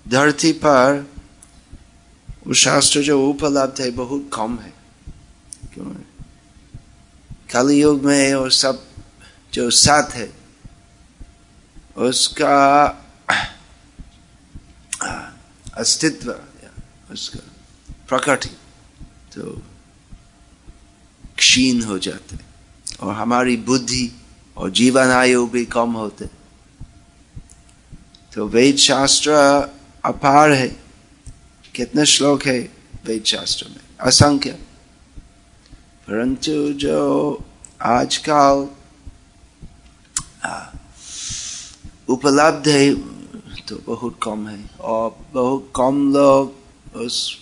[0.08, 1.10] धरती पर,
[2.46, 4.72] वो शास्त्र जो उपलब्ध है, बहुत कम है।
[5.74, 5.86] क्यों?
[7.52, 8.91] कलयुग में और सब
[9.52, 10.32] जो साथ है,
[11.96, 12.86] उसका
[15.74, 16.40] अस्तित्व,
[17.10, 17.40] उसका
[18.08, 18.44] प्रकट
[19.34, 19.62] तो
[21.36, 22.36] क्षीण हो जाते
[23.00, 24.22] और हमारी बुद्धि
[24.56, 26.26] और जीवन आयु भी कम होते
[28.34, 29.30] तो वेद शास्त्र
[30.04, 30.68] अपार है।
[31.74, 32.58] कितने श्लोक है
[33.04, 33.80] वेद शास्त्र में?
[34.00, 34.50] असंख्य।
[36.06, 36.98] परंतु जो
[37.82, 38.81] आजकल
[42.08, 42.94] उपलब्ध है
[43.68, 47.40] तो बहुत कम है। और बहुत कम लोग उस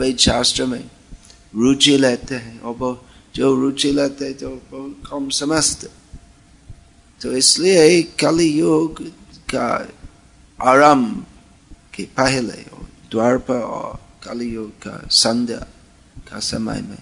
[0.00, 0.84] वेद शास्त्र में
[1.54, 3.04] रुचि लेते हैं। और
[3.34, 5.88] जो रुचि लेते हैं तो बहुत कम समझते
[7.20, 9.02] तो इसलिए कलि युग
[9.50, 9.68] का
[10.58, 11.24] आरंभ
[11.94, 12.62] के पहले
[13.10, 15.58] द्वारपा और कलयुग का संध्या
[16.30, 16.98] का समय में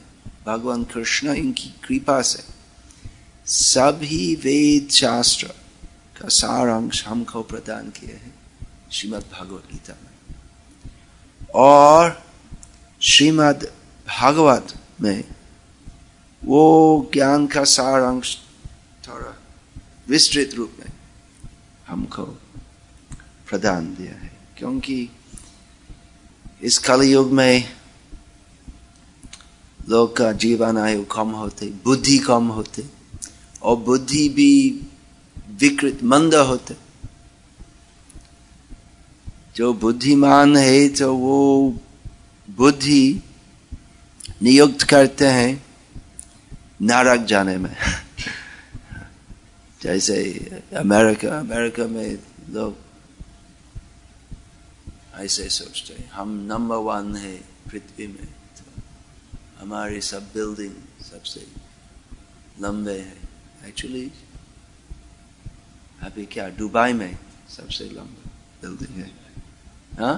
[0.46, 2.52] भगवान कृष्ण इनकी कृपा से
[3.46, 5.46] सभी वेद शास्त्र
[6.20, 8.35] का सारांश हमको प्रदान किए हैं
[8.92, 12.22] श्रीमद् भागवत गीता में। और
[13.00, 13.64] श्रीमद्
[14.09, 15.24] भागवत में
[16.44, 18.37] वो ज्ञान का सारांश
[19.09, 19.35] थोड़ा
[20.09, 20.92] विस्तृत रूप में
[21.88, 22.24] हमको
[23.48, 25.09] प्रदान दिया है, क्योंकि
[26.62, 27.74] इस कलयुग में
[29.88, 33.02] लोग का जीवन आयु कम होते, बुद्धि कम होते
[33.62, 34.81] और बुद्धि भी
[35.48, 36.77] विकृत मंद होते।
[39.57, 41.79] जो बुद्धिमान है तो वो
[42.51, 43.22] बुद्धि
[44.42, 45.66] नियुक्त करते हैं
[46.83, 47.77] नारक जाने में।
[49.83, 52.18] जैसे अमेरिका अमेरिका में
[52.51, 52.77] लोग
[55.14, 58.83] ऐसे सोचते हैं, हम नंबर वन है पृथ्वी में तो
[59.61, 61.46] हमारे सब बिल्डिंग सबसे
[62.61, 63.22] लंबे हैं।
[63.66, 64.11] एक्चुअली
[66.03, 68.31] अभी क्या, दुबई में सबसे लंबा
[68.62, 69.11] बिल्डिंग है।
[69.98, 70.16] हाँ?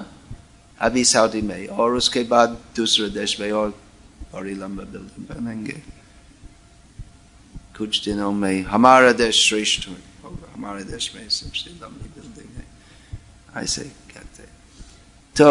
[0.81, 3.69] अभी सऊदी में, और उसके बाद दूसरे देश में और
[4.33, 5.81] बड़ी लंबा बिल्डिंग बनेंगे।
[7.77, 9.87] कुछ दिनों में हमारा देश श्रेष्ठ
[10.23, 12.65] होगा हमारे देश में सबसे लंबी बिल्डिंग है।
[13.63, 14.43] ऐसे कहते
[15.35, 15.47] तो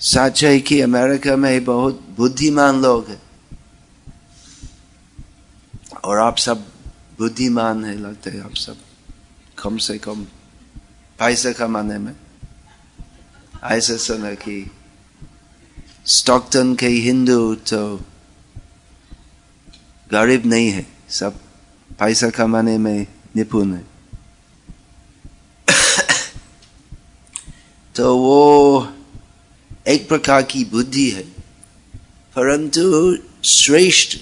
[0.00, 3.22] सच है कि अमेरिका में बहुत बुद्धिमान लोग हैं।
[6.08, 6.58] और आप सब
[7.18, 8.76] बुद्धिमान है, लगते हैं आप सब
[9.58, 10.24] कम से कम
[11.18, 12.16] पैसे कमाने में।
[13.62, 14.70] ऐसे सुना कि
[16.06, 17.96] स्टॉकटन के हिंदू तो
[20.12, 21.40] गरीब नहीं है, सब
[21.98, 23.84] पैसा कमाने में निपुण है।
[27.94, 28.92] तो वो
[29.88, 31.22] एक प्रकार की बुद्धि है,
[32.36, 34.18] परंतु श्रेष्ठ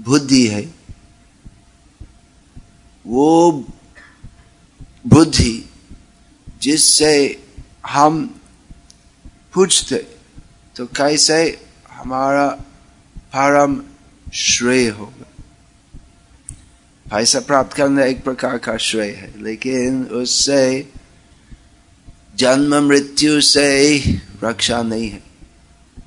[0.00, 0.73] बुद्धि है।
[3.06, 3.52] वो
[5.06, 5.70] बुद्धि
[6.62, 7.42] जिससे
[7.86, 8.40] हम
[9.54, 10.06] पूछते
[10.76, 12.48] तो कैसे हमारा
[13.16, 13.82] परम
[14.34, 15.30] श्रेय होगा?
[17.10, 20.92] पैसा प्राप्त करना एक प्रकार का श्रेय है, लेकिन उससे
[22.36, 23.98] जन्म, मृत्यु से
[24.44, 25.22] रक्षा नहीं है।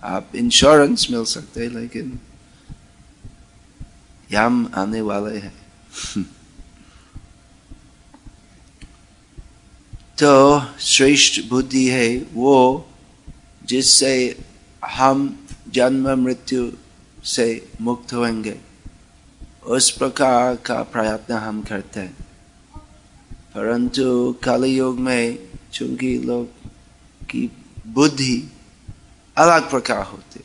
[0.03, 2.19] आप इंश्योरेंस मिल सकते हैं, लेकिन
[4.31, 5.53] यम आने वाले हैं।
[10.23, 12.89] तो श्रेष्ठ बुद्धि है वो
[13.65, 14.39] जिससे
[14.85, 16.71] हम जन्म मृत्यु
[17.23, 18.57] से मुक्त होंगे।
[19.65, 22.17] उस प्रकार का प्रयत्न हम करते हैं।
[23.33, 26.45] परंतु कलयुग में चूँकि लोग
[27.29, 27.51] की
[27.87, 28.51] बुद्धि
[29.37, 30.39] अलग प्रकार होते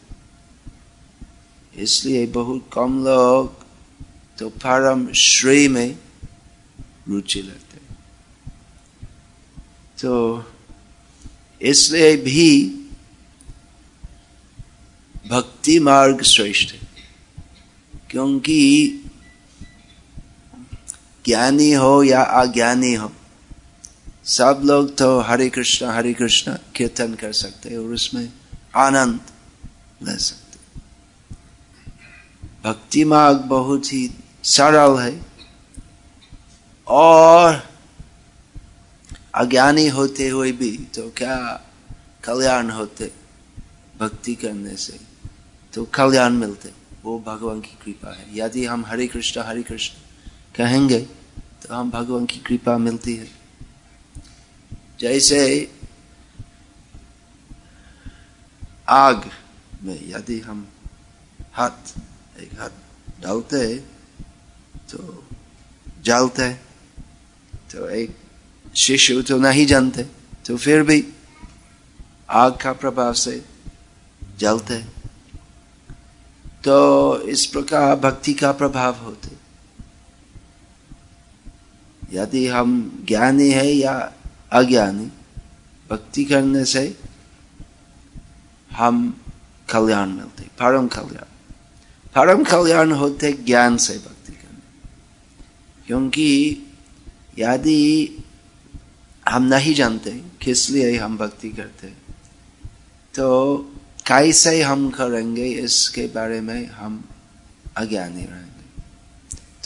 [1.83, 3.65] इसलिए बहुत कम लोग
[4.39, 5.99] तो परम श्रेय में
[7.09, 7.82] रुचि लेते
[9.99, 10.53] तो
[11.63, 12.65] इसलिए भी
[15.31, 16.81] भक्ति मार्ग श्रेष्ठ है।
[18.11, 18.89] क्योंकि
[21.25, 23.13] ज्ञानी हो या अज्ञानी हो,
[24.25, 28.33] सब लोग तो हरे कृष्ण हरे कृष्ण कीर्तन कर सकते हैं और उसमें
[28.77, 29.21] आनंद
[30.03, 30.81] ले सकते
[32.65, 34.11] भक्ति मार्ग बहुत ही
[34.45, 35.27] सरल है
[36.87, 37.72] और
[39.35, 41.37] अज्ञानी होते हुए भी तो क्या
[42.25, 43.11] कल्याण होते
[44.01, 44.99] भक्ति करने से?
[45.73, 46.71] तो कल्याण मिलते,
[47.05, 49.95] वो भगवान की कृपा है। यदि हम हरे कृष्ण हरे कृष्ण
[50.57, 50.99] कहेंगे
[51.63, 53.29] तो हम भगवान की कृपा मिलती है।
[55.01, 55.41] जैसे
[58.89, 59.31] आग
[59.83, 60.67] में यदि हम
[61.53, 61.99] हाथ,
[62.41, 62.75] एक हाथ
[63.23, 63.77] डालते
[64.91, 64.99] तो
[66.05, 66.53] जलते
[67.73, 68.17] तो एक
[68.77, 70.03] शिशु तो नहीं जानते
[70.47, 71.09] तो फिर भी
[72.31, 73.45] आग का प्रभाव से
[74.39, 74.79] जलते।
[76.65, 79.29] तो इस प्रकार भक्ति का प्रभाव होते।
[82.13, 84.13] यदि हम ज्ञानी है या
[84.53, 85.09] अज्ञानी,
[85.91, 86.99] भक्ति करने से
[88.73, 89.23] हम
[89.73, 91.25] कल्याण मिलते, परम कल्याण।
[92.15, 94.91] परम कल्याण होते ज्ञान से भक्ति करने।
[95.87, 96.63] क्योंकि
[97.39, 98.09] यदि
[99.29, 100.11] हम नहीं जानते
[100.43, 101.87] किस लिए हम भक्ति करते
[103.15, 103.57] तो
[104.07, 107.05] कैसे हम करेंगे इसके बारे में हम
[107.77, 108.83] अज्ञानी रहेंगे।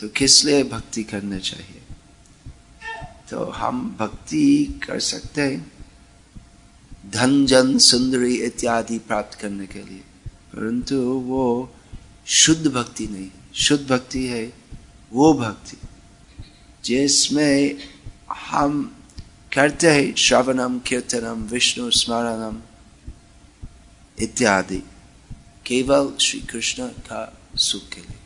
[0.00, 1.82] तो किस लिए भक्ति करने चाहिए?
[3.30, 5.72] तो हम भक्ति कर सकते हैं
[7.10, 11.74] धन, जन, सुंदरी इत्यादि प्राप्त करने के लिए। परंतु वो
[12.26, 14.52] शुद्ध भक्ति नहीं। शुद्ध भक्ति है
[15.12, 15.76] वो भक्ति
[16.84, 17.78] जिसमें
[18.32, 18.95] हम
[19.54, 22.60] करते हैं, श्रवणम, कीर्तनम, विष्णु स्मरणम
[24.18, 24.78] इत्यादि।
[25.66, 28.16] केवल श्री कृष्ण का सुख के लिए।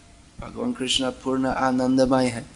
[0.40, 2.46] भगवान कृष्ण पूर्ण आनंदमय है।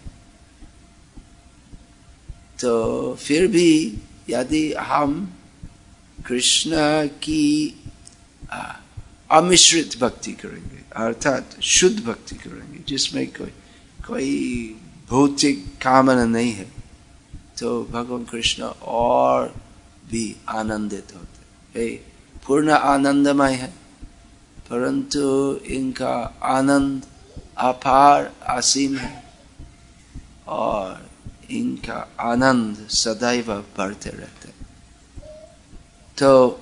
[2.61, 3.99] तो फिर भी
[4.31, 5.35] यदि हम
[6.27, 6.73] कृष्ण
[7.07, 7.75] की
[9.31, 13.53] अमिश्रित भक्ति करेंगे, अर्थात शुद्ध भक्ति करेंगे, जिसमें कोई
[14.07, 14.77] कोई
[15.11, 16.74] भौतिक कामना नहीं है
[17.59, 18.63] तो भगवान कृष्ण
[18.95, 19.55] और
[20.11, 21.89] भी आनंदित होते हे।
[22.47, 23.69] पूर्ण आनंदमय है,
[24.71, 25.23] परंतु
[25.69, 26.15] इनका
[26.49, 27.03] आनंद
[27.59, 29.23] अपार असीम है
[30.49, 31.09] और
[31.51, 34.53] इनका आनंद सदैव बढ़ते रहते
[36.17, 36.61] तो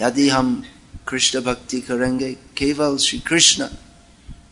[0.00, 0.62] यदि हम
[1.08, 3.66] कृष्ण भक्ति करेंगे, केवल श्री कृष्ण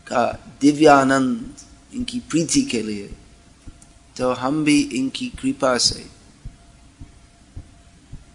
[0.07, 0.25] का
[0.61, 1.55] दिव्य आनंद
[1.95, 3.11] इनकी प्रीति के लिए
[4.19, 6.09] तो हम भी इनकी कृपा से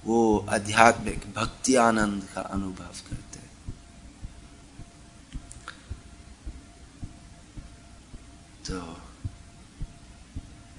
[0.05, 3.73] वो आध्यात्मिक भक्ति आनंद का अनुभव करते हैं।
[8.65, 8.79] तो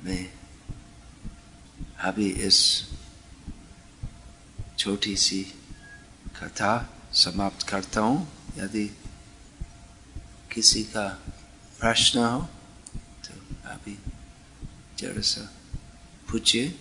[0.05, 0.25] मैं
[2.01, 2.59] अभी इस
[4.79, 5.43] छोटी सी
[6.41, 6.73] कथा
[7.15, 8.27] समाप्त करता हूँ।
[8.59, 8.87] यदि
[10.53, 11.09] किसी का
[11.81, 12.41] प्रश्न हो
[13.25, 13.35] तो
[13.71, 13.99] अभी
[15.05, 15.43] जरा सा
[16.31, 16.75] पूछिए।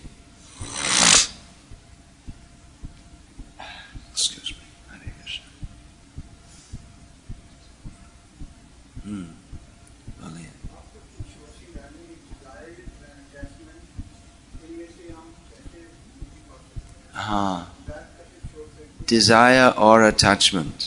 [17.14, 17.86] हाँ।
[19.08, 20.82] डिज़ायर और अटैचमेंट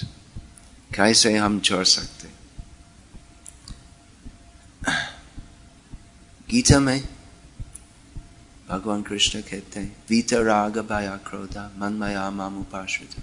[0.96, 2.28] कैसे हम छोड़ सकते?
[6.50, 7.17] गीता में
[8.78, 13.16] भगवान कृष्ण कहते हैं वीत राग भया क्रोधा मन मया माम उपाश्रित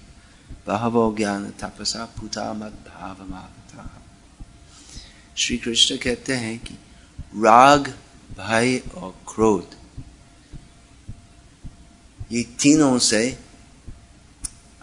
[0.66, 3.16] बहवो ज्ञान तपसा पुता मत भाव
[5.36, 6.74] श्री कृष्ण कहते हैं कि
[7.36, 7.88] राग
[8.38, 9.76] भय और क्रोध
[12.32, 13.22] ये तीनों से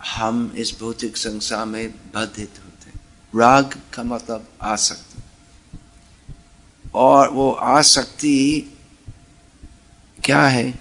[0.08, 3.00] हम इस भौतिक संसार में बाधित होते हैं
[3.34, 5.22] राग का मतलब आसक्ति
[6.96, 8.38] और वो आसक्ति
[10.32, 10.80] क्या है?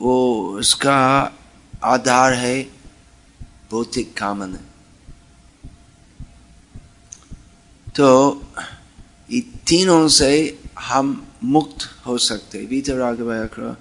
[0.00, 1.32] वो उसका
[1.84, 2.62] आधार है
[3.70, 4.58] भौतिक कामना।
[7.96, 8.42] तो
[9.30, 13.76] ये तीनों से हम मुक्त हो सकते भीतर भया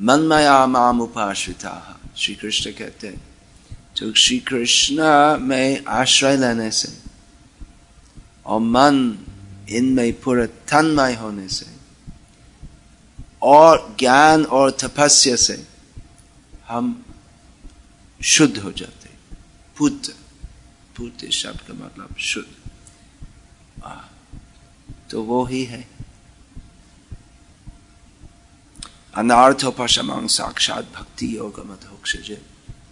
[0.00, 3.24] मनमया माम उपाश्रिता श्री कृष्ण कहते हैं।
[3.96, 4.96] तो श्री कृष्ण
[5.38, 6.98] में आश्रय लेने से
[8.46, 9.18] और मन
[9.68, 11.66] इनमें पूरा तन्मय होने से
[13.42, 15.64] और ज्ञान और तपस्या से
[16.68, 17.04] हम
[18.20, 19.08] शुद्ध हो जाते
[19.76, 20.12] पुत्र
[20.96, 22.52] पुत्र शब्द का मतलब शुद्ध
[25.10, 25.86] तो वो ही है
[29.14, 32.30] अनार्थोपशमं साक्षात भक्ति योग मधोक्षज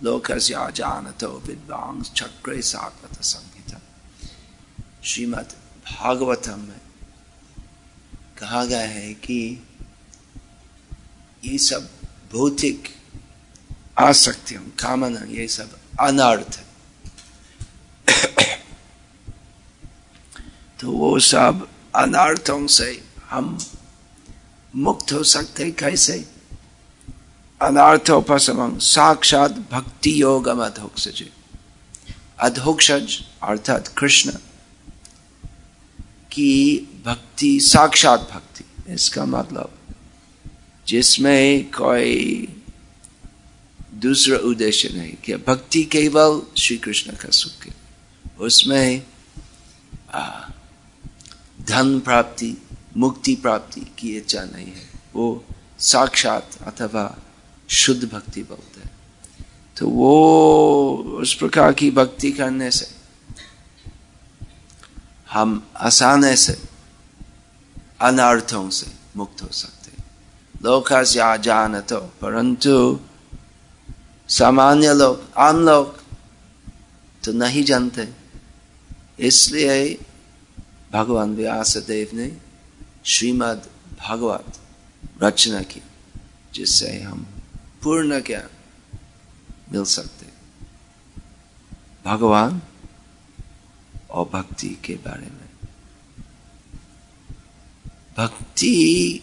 [0.04, 3.80] लोकस्य जानतो विद्वांस चक्रे सात्वत संहिता
[5.04, 5.54] श्रीमद
[5.86, 6.80] भागवतम में
[8.38, 9.62] कहा गया है कि
[11.44, 11.88] ये सब
[12.32, 12.88] भौतिक
[13.98, 16.60] आसक्तियों, कामना, ये सब अनर्थ
[20.80, 23.58] तो वो सब अनर्थों से हम
[24.76, 26.24] मुक्त हो सकते कैसे?
[27.62, 31.22] अनार्थोपम साक्षात भक्ति योग अधोक्षज
[32.38, 34.32] अधोक्षज, अर्थात कृष्ण
[36.32, 39.78] की भक्ति, साक्षात भक्ति, इसका मतलब
[40.86, 42.48] जिसमें कोई
[43.94, 47.74] दूसरा उद्देश्य नहीं कि भक्ति केवल श्री कृष्ण का सुख है।
[48.40, 49.02] उसमें
[51.62, 52.56] धन प्राप्ति,
[52.96, 55.44] मुक्ति प्राप्ति की इच्छा नहीं है। वो
[55.78, 57.18] साक्षात अथवा
[57.68, 58.90] शुद्ध भक्ति बोलते हैं।
[59.76, 60.14] तो वो
[61.20, 63.01] उस प्रकार की भक्ति करने से
[65.32, 66.52] हम आसानी से,
[68.00, 69.90] अनर्थों से मुक्त हो सकते
[71.16, 73.00] या जान तो परंतु
[74.28, 76.02] सामान्य लोग, आम लोग
[77.24, 78.08] तो नहीं जानते।
[79.18, 79.98] इसलिए
[80.92, 82.30] भगवान व्यास देव ने
[83.04, 83.66] श्रीमद
[83.98, 84.58] भागवत
[85.22, 85.82] रचना की,
[86.54, 87.26] जिससे हम
[87.82, 88.48] पूर्ण ज्ञान
[89.72, 90.26] मिल सकते
[92.04, 92.60] भगवान
[94.12, 95.48] और भक्ति के बारे में।
[98.16, 99.20] भक्ति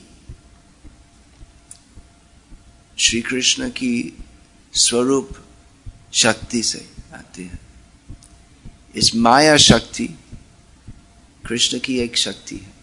[2.99, 4.25] श्री कृष्ण की
[4.73, 5.29] स्वरूप
[6.13, 7.59] शक्ति से आती है।
[8.95, 10.07] इस माया शक्ति
[11.47, 12.73] कृष्ण की एक शक्ति है।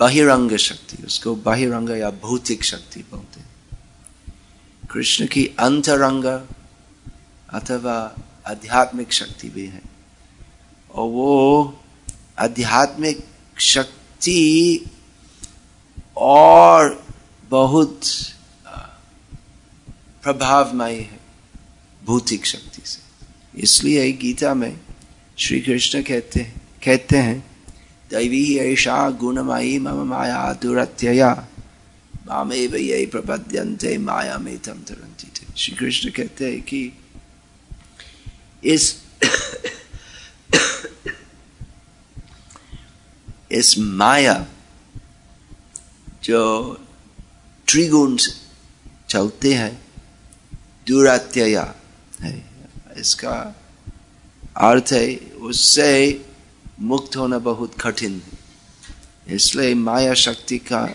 [0.00, 3.48] बहिरंग शक्ति, उसको बहिरंग या भौतिक शक्ति बोलते हैं।
[4.90, 6.24] कृष्ण की अंतरंग
[7.50, 9.97] अथवा आध्यात्मिक शक्ति भी है।
[10.98, 11.78] और वो
[12.38, 13.18] आध्यात्मिक
[13.58, 14.84] शक्ति
[16.16, 17.04] और
[17.50, 18.00] बहुत
[20.22, 21.18] प्रभावमय है
[22.02, 24.80] भौतिक शक्ति से। इसलिए गीता में
[25.38, 27.38] श्री कृष्ण कहते हैं कहते हैं,
[28.10, 31.30] दैवी ऐसा गुणमयी मम माया दुरत्यया,
[32.28, 35.26] मामेव ये प्रपद्यंते माया में तम तरंती
[35.56, 36.80] श्री कृष्ण कहते हैं कि
[38.64, 38.94] इस
[43.52, 44.46] इस माया
[46.24, 46.80] जो
[47.68, 48.18] त्रिगुण
[49.08, 49.86] चलते हैं
[50.88, 51.74] दुरात्यया
[52.20, 52.50] है।
[52.96, 53.54] इसका
[54.56, 56.26] अर्थ है, उससे
[56.80, 58.38] मुक्त होना बहुत कठिन है।
[59.34, 60.94] इसलिए माया शक्ति का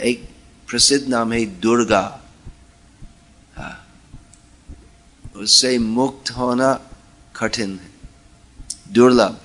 [0.00, 0.28] एक
[0.68, 2.20] प्रसिद्ध नाम है दुर्गा।
[3.56, 3.88] हाँ।
[5.36, 6.80] उससे मुक्त होना
[7.36, 7.93] कठिन है।
[8.86, 9.40] दुर्लभ।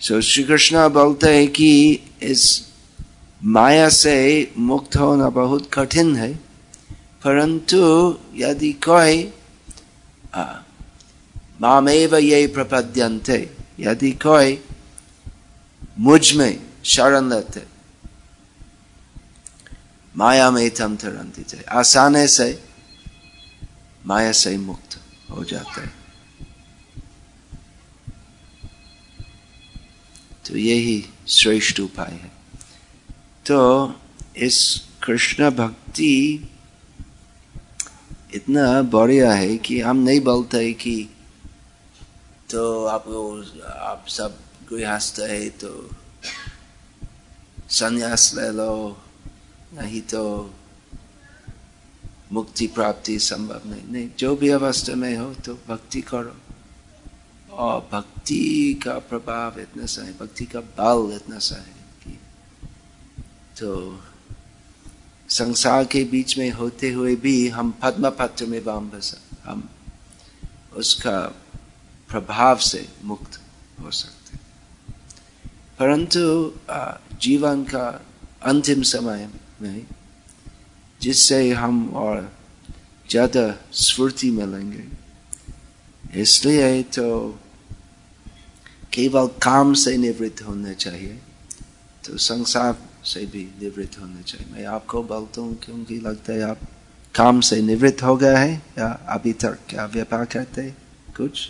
[0.00, 1.70] सो श्री कृष्ण बोलते हैं कि
[2.22, 2.42] इस
[3.44, 6.32] माया से मुक्त होना बहुत कठिन है।
[7.24, 7.78] परंतु
[8.34, 9.32] यदि कोई
[11.60, 13.38] मामेव ये प्रपद्यंते
[13.80, 14.58] यदि कोई
[15.98, 17.62] मुझमें शरण लेते,
[20.14, 22.48] माया में थम थे, आसाने से
[24.06, 25.00] माया से मुक्त
[25.30, 25.95] हो जाते। हैं
[30.46, 32.30] तो यही श्रेष्ठ उपाय है।
[33.46, 33.94] तो
[34.36, 34.58] इस
[35.02, 36.48] कृष्ण भक्ति
[38.34, 40.96] इतना बढ़िया है कि हम नहीं बोलते कि
[42.50, 43.04] तो आप
[43.64, 44.38] आप सब
[44.70, 45.70] गृहस्थ है तो
[47.70, 48.96] संन्यास ले लो,
[49.74, 50.22] नहीं तो
[52.32, 56.36] मुक्ति प्राप्ति संभव नहीं। नहीं, जो भी अवस्था में हो तो भक्ति करो।
[57.56, 62.18] और भक्ति का प्रभाव इतना सा है, भक्ति का बल इतना सा है कि
[63.58, 64.00] तो
[65.28, 68.90] संसार के बीच में होते हुए भी हम पद्म पत्र में वाम
[69.44, 69.68] हम
[70.76, 71.20] उसका
[72.08, 73.40] प्रभाव से मुक्त
[73.80, 74.38] हो सकते
[75.78, 76.54] परंतु
[77.20, 78.02] जीवन का
[78.42, 79.28] अंतिम समय
[79.62, 79.86] में
[81.02, 82.36] जिससे हम और
[83.10, 84.84] ज़्यादा स्फूर्ति मिलेंगे,
[86.20, 87.40] इसलिए तो
[88.96, 91.18] केवल काम से निवृत्त होना चाहिए
[92.04, 96.60] तो संसार से भी निवृत्त होना चाहिए। मैं आपको बोलता हूँ, क्योंकि लगता है आप
[97.14, 100.62] काम से निवृत्त हो गए हैं, या अभी तक क्या व्यापार करते
[101.16, 101.48] कुछ?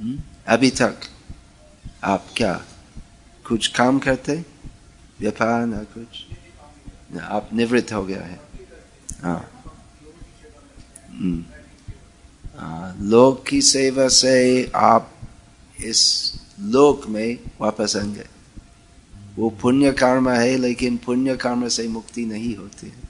[0.00, 0.16] हुँ?
[0.46, 1.08] अभी तक
[2.04, 2.54] आप क्या
[3.44, 4.34] कुछ काम करते
[5.20, 6.24] व्यापार ना कुछ?
[7.14, 8.40] ना, आप निवृत्त हो गया है।
[9.22, 9.40] हाँ।
[13.00, 15.12] लोक की सेवा से आप
[15.84, 18.26] इस लोक में वापस आएँगे।
[19.36, 23.06] वो पुण्य कर्म है, लेकिन पुण्य कर्म से मुक्ति नहीं होती। है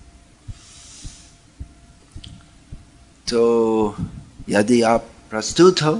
[3.28, 3.96] तो
[4.48, 5.94] यदि आप प्रस्तुत हो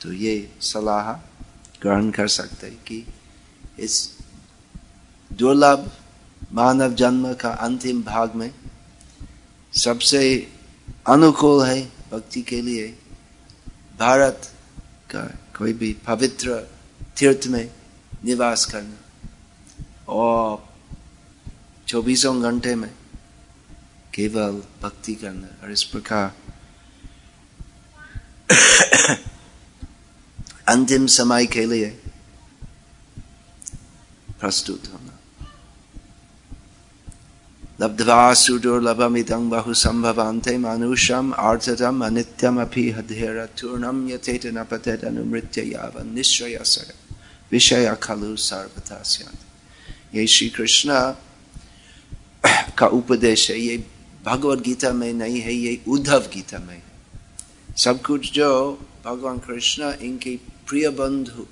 [0.00, 1.12] तो ये सलाह
[1.82, 3.06] ग्रहण कर सकते कि
[3.78, 4.18] इस
[5.32, 5.90] दुर्लभ
[6.52, 8.54] मानव जन्म का अंतिम भाग में
[9.74, 10.52] सबसे
[11.06, 12.98] अनुकूल है भक्ति के लिए।
[13.98, 14.54] भारत
[15.10, 15.24] का
[15.58, 16.68] कोई भी पवित्र
[17.18, 17.70] तीर्थ में
[18.24, 18.96] निवास करना
[20.08, 20.72] और
[21.88, 22.94] चौबीसों घंटे में
[24.14, 26.34] केवल भक्ति करना और इस प्रकार
[30.68, 31.90] अंतिम समय के लिए
[34.40, 35.18] प्रस्तुत होना।
[37.82, 46.58] लब्ध्वा सुदुर्लभमिदं बहु संभवान्ते मानुषम आर्ततम अनित्यम अपि हधेरतूर्णम यथेत न पतेत अनुमृत्य यावन निश्चय
[46.64, 46.92] सर।
[47.52, 49.02] विषय खलु सर्वथा
[50.14, 50.90] ये श्री कृष्ण
[52.78, 53.84] का उपदेश है, ये
[54.26, 56.82] भगवत गीता में नहीं है, ये उद्धव गीता में
[57.76, 58.50] सब कुछ जो
[59.04, 60.36] भगवान कृष्ण, इनके
[60.68, 61.46] प्रिय बंधु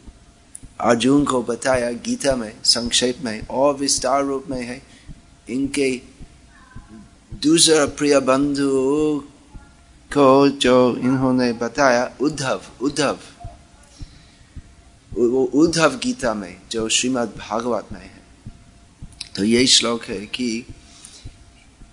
[0.81, 4.81] अर्जुन को बताया गीता में, संक्षेप में, और विस्तार रूप में है,
[5.51, 6.10] इनके
[7.43, 9.24] दूसरा प्रिय बंधु
[10.12, 13.18] को जो इन्होंने बताया, उद्धव उद्धव,
[15.12, 18.22] वो उद्धव गीता में, जो श्रीमद् भागवत में है।
[19.36, 20.66] तो यही श्लोक है कि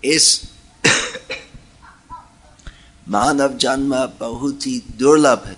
[0.03, 0.41] इस
[3.09, 5.57] मानव जन्म बहुत ही दुर्लभ है।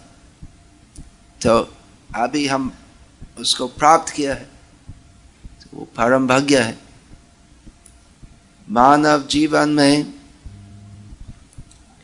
[1.42, 1.74] तो
[2.16, 2.74] अभी हम
[3.40, 4.50] उसको प्राप्त किया है
[5.44, 6.89] तो वो परम भाग्य है।
[8.70, 10.14] मानव जीवन में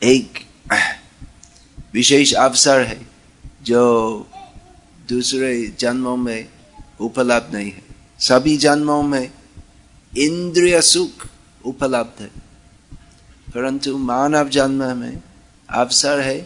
[0.02, 0.38] एक
[1.94, 3.00] विशेष अवसर है,
[3.62, 3.82] जो
[5.08, 5.50] दूसरे
[5.80, 6.48] जन्मों में
[7.00, 7.82] उपलब्ध नहीं है।
[8.20, 9.30] सभी जन्मों में
[10.12, 11.26] इंद्रिय सुख
[11.64, 12.30] उपलब्ध है,
[13.48, 15.22] परंतु मानव जन्म में
[15.68, 16.38] अवसर है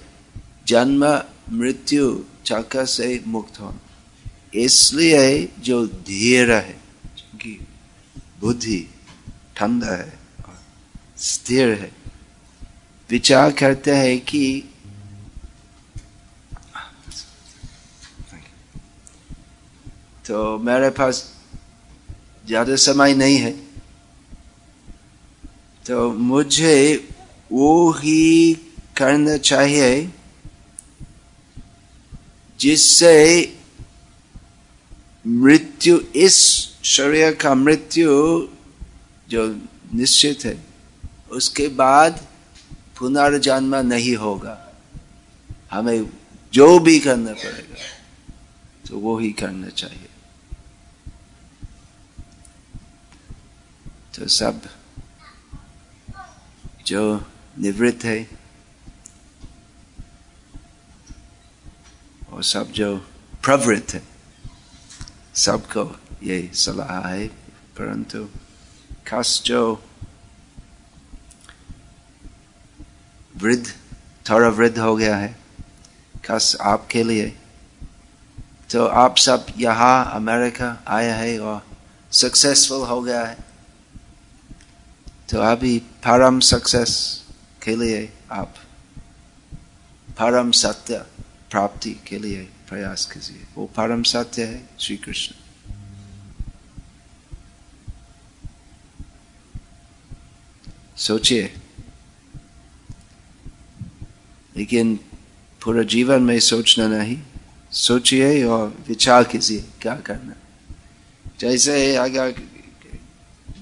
[0.66, 1.04] जन्म,
[1.52, 2.16] मृत्यु
[2.46, 3.80] चक्र से मुक्त होना।
[4.54, 6.78] इसलिए जो धीर है
[8.40, 8.86] बुद्धि
[9.60, 10.12] ठंडा है,
[11.20, 11.90] स्थिर है।
[13.10, 14.44] विचार करते हैं कि
[20.24, 21.22] तो मेरे पास
[22.44, 23.50] ज़्यादा समय नहीं है।
[25.84, 26.76] तो मुझे
[27.50, 28.54] वो ही
[28.96, 29.90] करना चाहिए
[32.60, 33.16] जिससे
[35.24, 36.36] मृत्यु, इस
[36.86, 38.08] शरीर का मृत्यु
[39.30, 39.46] जो
[39.94, 40.56] निश्चित है,
[41.30, 42.20] उसके बाद
[42.98, 44.56] पुनर्जन्म नहीं होगा।
[45.72, 46.10] हमें
[46.52, 47.76] जो भी करना पड़ेगा
[48.86, 50.08] तो वो ही करना चाहिए।
[54.14, 54.60] तो सब
[56.86, 57.02] जो
[57.58, 58.18] निवृत्त है,
[62.30, 62.96] और सब जो
[63.44, 64.02] प्रवृत्त है,
[65.36, 65.84] सबको
[66.22, 67.26] ये सलाह है,
[67.78, 68.28] परंतु
[69.10, 69.42] खास
[73.36, 73.74] वृद्ध,
[74.30, 75.38] थोड़ा वृद्ध हो गया है।
[76.24, 77.36] खास आपके लिए।
[78.70, 81.66] तो आप सब यहाँ अमेरिका आया है और
[82.12, 83.38] सक्सेसफुल हो गया है।
[85.30, 87.24] तो अभी परम सक्सेस
[87.62, 88.54] के लिए आप
[90.10, 90.98] परम सत्य
[91.50, 95.39] प्राप्ति के लिए प्रयास कीजिए। वो परम सत्य है श्री कृष्ण।
[101.00, 101.52] सोचिए।
[104.56, 104.98] लेकिन
[105.64, 107.18] पूरा जीवन में सोचना नहीं।
[107.72, 110.34] सोचिए और विचार कीजिए क्या करना।
[111.40, 112.34] जैसे अगर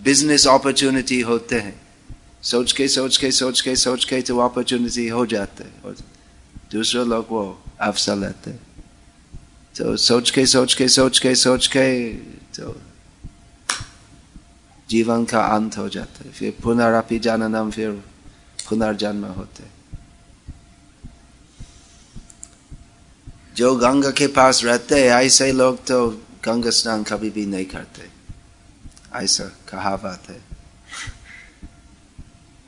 [0.03, 1.81] बिज़नेस अपॉर्चुनिटी होते हैं
[2.43, 5.97] सोच के सोच के सोच के सोच के तो अपॉर्चुनिटी हो जाते हैं और
[6.73, 8.51] दूसरे लोग वो अवसर लेते
[9.77, 12.15] तो सोच के सोच के सोच के सोच के
[12.57, 12.73] तो
[14.91, 17.91] जीवन का अंत हो जाता है, फिर पुनरापि जननम, फिर
[18.69, 19.65] पुनर्जन्म होते
[23.57, 26.09] जो गंगा के पास रहते हैं, ऐसे लोग तो
[26.45, 28.03] गंगा स्नान कभी भी नहीं करते।
[29.15, 30.41] ऐसा कहावत है।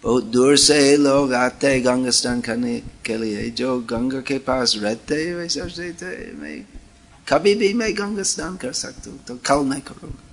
[0.05, 4.75] बहुत दूर से लोग आते हैं गंगा स्नान करने के लिए। जो गंगा के पास
[4.77, 6.61] रहते हैं वे सोचते थे मैं
[7.27, 10.30] कभी भी मैं गंगा स्नान कर सकता हूँ तो कल मैं करूँगा।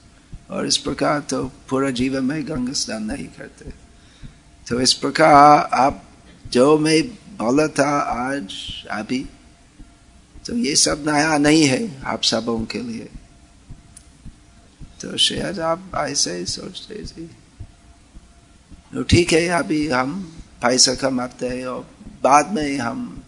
[0.50, 3.72] और इस प्रकार तो पूरा जीवन में गंगा स्नान नहीं करते।
[4.68, 6.04] तो इस प्रकार आप,
[6.52, 7.02] जो मैं
[7.38, 8.54] बोला था आज,
[8.92, 9.26] अभी
[10.46, 13.10] तो ये सब नया नहीं है आप सबों के लिए।
[15.02, 17.30] तो शायद आप ऐसे ही सोचते जी।
[18.94, 21.88] तो ठीक है, अभी हम पैसा कमाते हैं और
[22.24, 23.24] बाद में हम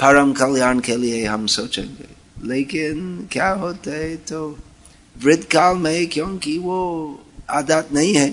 [0.00, 2.08] परम कल्याण के लिए हम सोचेंगे।
[2.46, 4.58] लेकिन क्या होता है तो
[5.20, 6.78] वृद्ध काल में क्योंकि वो
[7.50, 8.28] आदत नहीं है।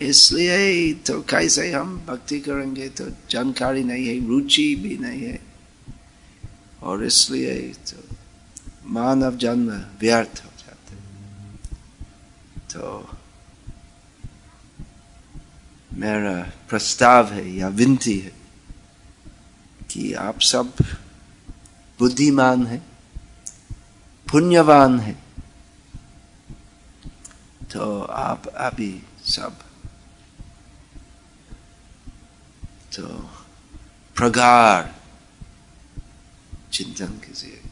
[0.00, 5.40] इसलिए तो कैसे हम भक्ति करेंगे तो जानकारी नहीं है, रुचि भी नहीं है।
[6.82, 7.56] और इसलिए
[7.88, 7.98] तो
[8.88, 9.70] मानव जन्म
[10.00, 10.96] व्यर्थ हो जाते
[12.70, 13.08] तो
[15.92, 16.34] मेरा
[16.68, 18.32] प्रस्ताव है या विनती है
[19.90, 20.72] कि आप सब
[21.98, 22.80] बुद्धिमान है,
[24.26, 25.16] पुण्यवान है।
[27.72, 29.58] तो आप, अभी सब।
[32.96, 33.06] तो
[34.16, 35.00] प्रगार
[36.72, 37.62] चिंतन कीजिए।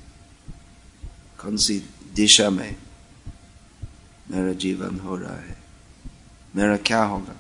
[1.38, 1.78] कौन सी
[2.14, 2.76] दिशा में
[4.30, 5.62] मेरा जीवन हो रहा है?
[6.56, 7.34] मेरा क्या होगा?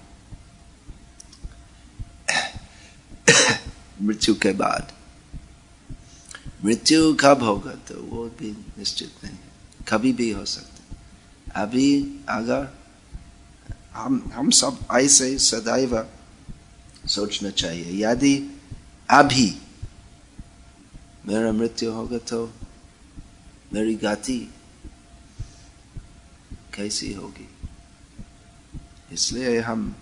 [4.02, 4.92] मृत्यु के बाद।
[6.64, 9.52] मृत्यु कब होगा तो वो भी निश्चित नहीं है।
[9.88, 10.77] कभी भी हो सकता
[11.56, 12.68] अभी अगर
[13.92, 16.06] हम हम सब ऐसे सदैव
[17.06, 18.36] सोचना चाहिए। यदि
[19.10, 19.48] अभी
[21.26, 22.52] मेरा मृत्यु होगा तो
[23.74, 24.38] मेरी गति
[26.74, 27.48] कैसी होगी?
[29.12, 29.94] इसलिए हम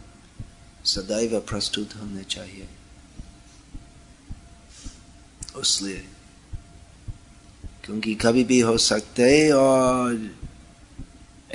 [0.84, 2.68] सदैव प्रस्तुत होने चाहिए।
[5.56, 6.04] उसलिए,
[7.84, 10.14] क्योंकि कभी भी हो सकते और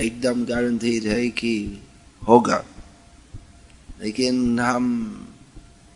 [0.01, 1.81] एकदम गारंटीड है कि
[2.27, 2.63] होगा।
[4.01, 4.85] लेकिन हम,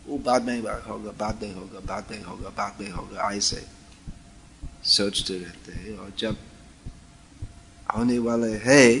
[0.06, 3.66] वो बाद में होगा, बाद में होगा, बाद में होगा, बाद में होगा ऐसे
[4.84, 6.36] सोचते रहते हैं। और जब
[7.96, 8.98] होने वाले है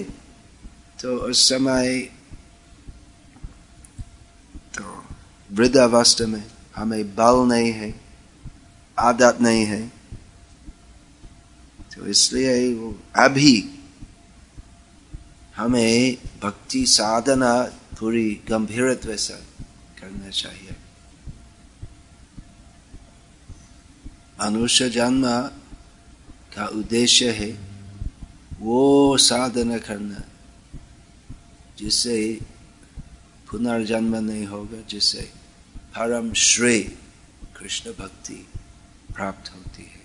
[1.00, 1.98] तो उस समय
[4.74, 5.04] तो
[5.52, 6.44] वृद्धावस्था में
[6.76, 8.00] हमें बल नहीं है,
[8.98, 9.92] आदत नहीं है।
[11.94, 13.75] तो इसलिए वो अभी
[15.56, 17.52] हमें भक्ति साधना
[17.98, 19.34] पूरी गंभीरत्व से
[20.00, 20.74] करना चाहिए।
[24.40, 25.24] मनुष्य जन्म
[26.54, 27.50] का उद्देश्य है
[28.60, 30.22] वो साधना करना,
[31.78, 32.40] जिससे
[33.50, 35.22] पुनर्जन्म नहीं होगा, जिससे
[35.96, 36.82] परम श्रेय
[37.56, 38.46] कृष्ण भक्ति
[39.14, 39.95] प्राप्त होती है।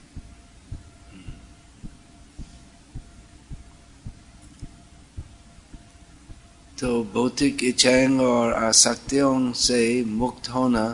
[6.82, 10.86] तो भौतिक इच्छाएँ और आसक्तियों से मुक्त होना।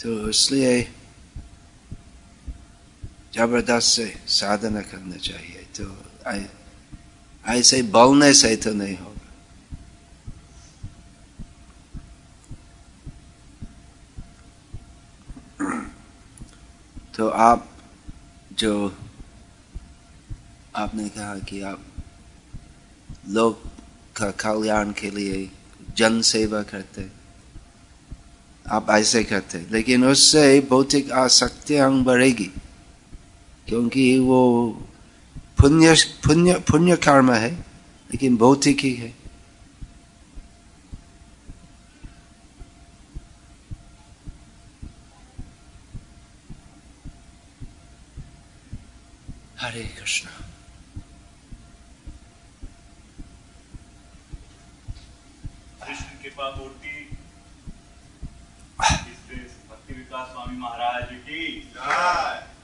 [0.00, 0.80] तो इसलिए
[3.34, 5.84] ज़बरदस्त से साधना करना चाहिए। तो
[7.44, 9.28] ऐसे बोलने से तो नहीं होगा।
[17.16, 17.68] तो आप
[18.52, 18.72] जो
[20.76, 21.84] आपने कहा कि आप
[23.28, 23.66] लोग
[24.16, 25.50] का कल्याण के लिए
[25.96, 27.06] जन सेवा करते।
[28.70, 32.50] आप ऐसे करते। लेकिन उससे भौतिक आसक्तियाँ बढ़ेगी,
[33.68, 34.70] क्योंकि वो
[35.60, 37.52] पुण्य पुण्य पुण्य कर्म है,
[38.10, 39.14] लेकिन भौतिक ही है।
[49.60, 50.28] हरे कृष्ण
[55.86, 57.16] कृष्ण कृपा मूर्ति
[60.46, 62.55] भक्ति विकास स्वामी महाराज की जय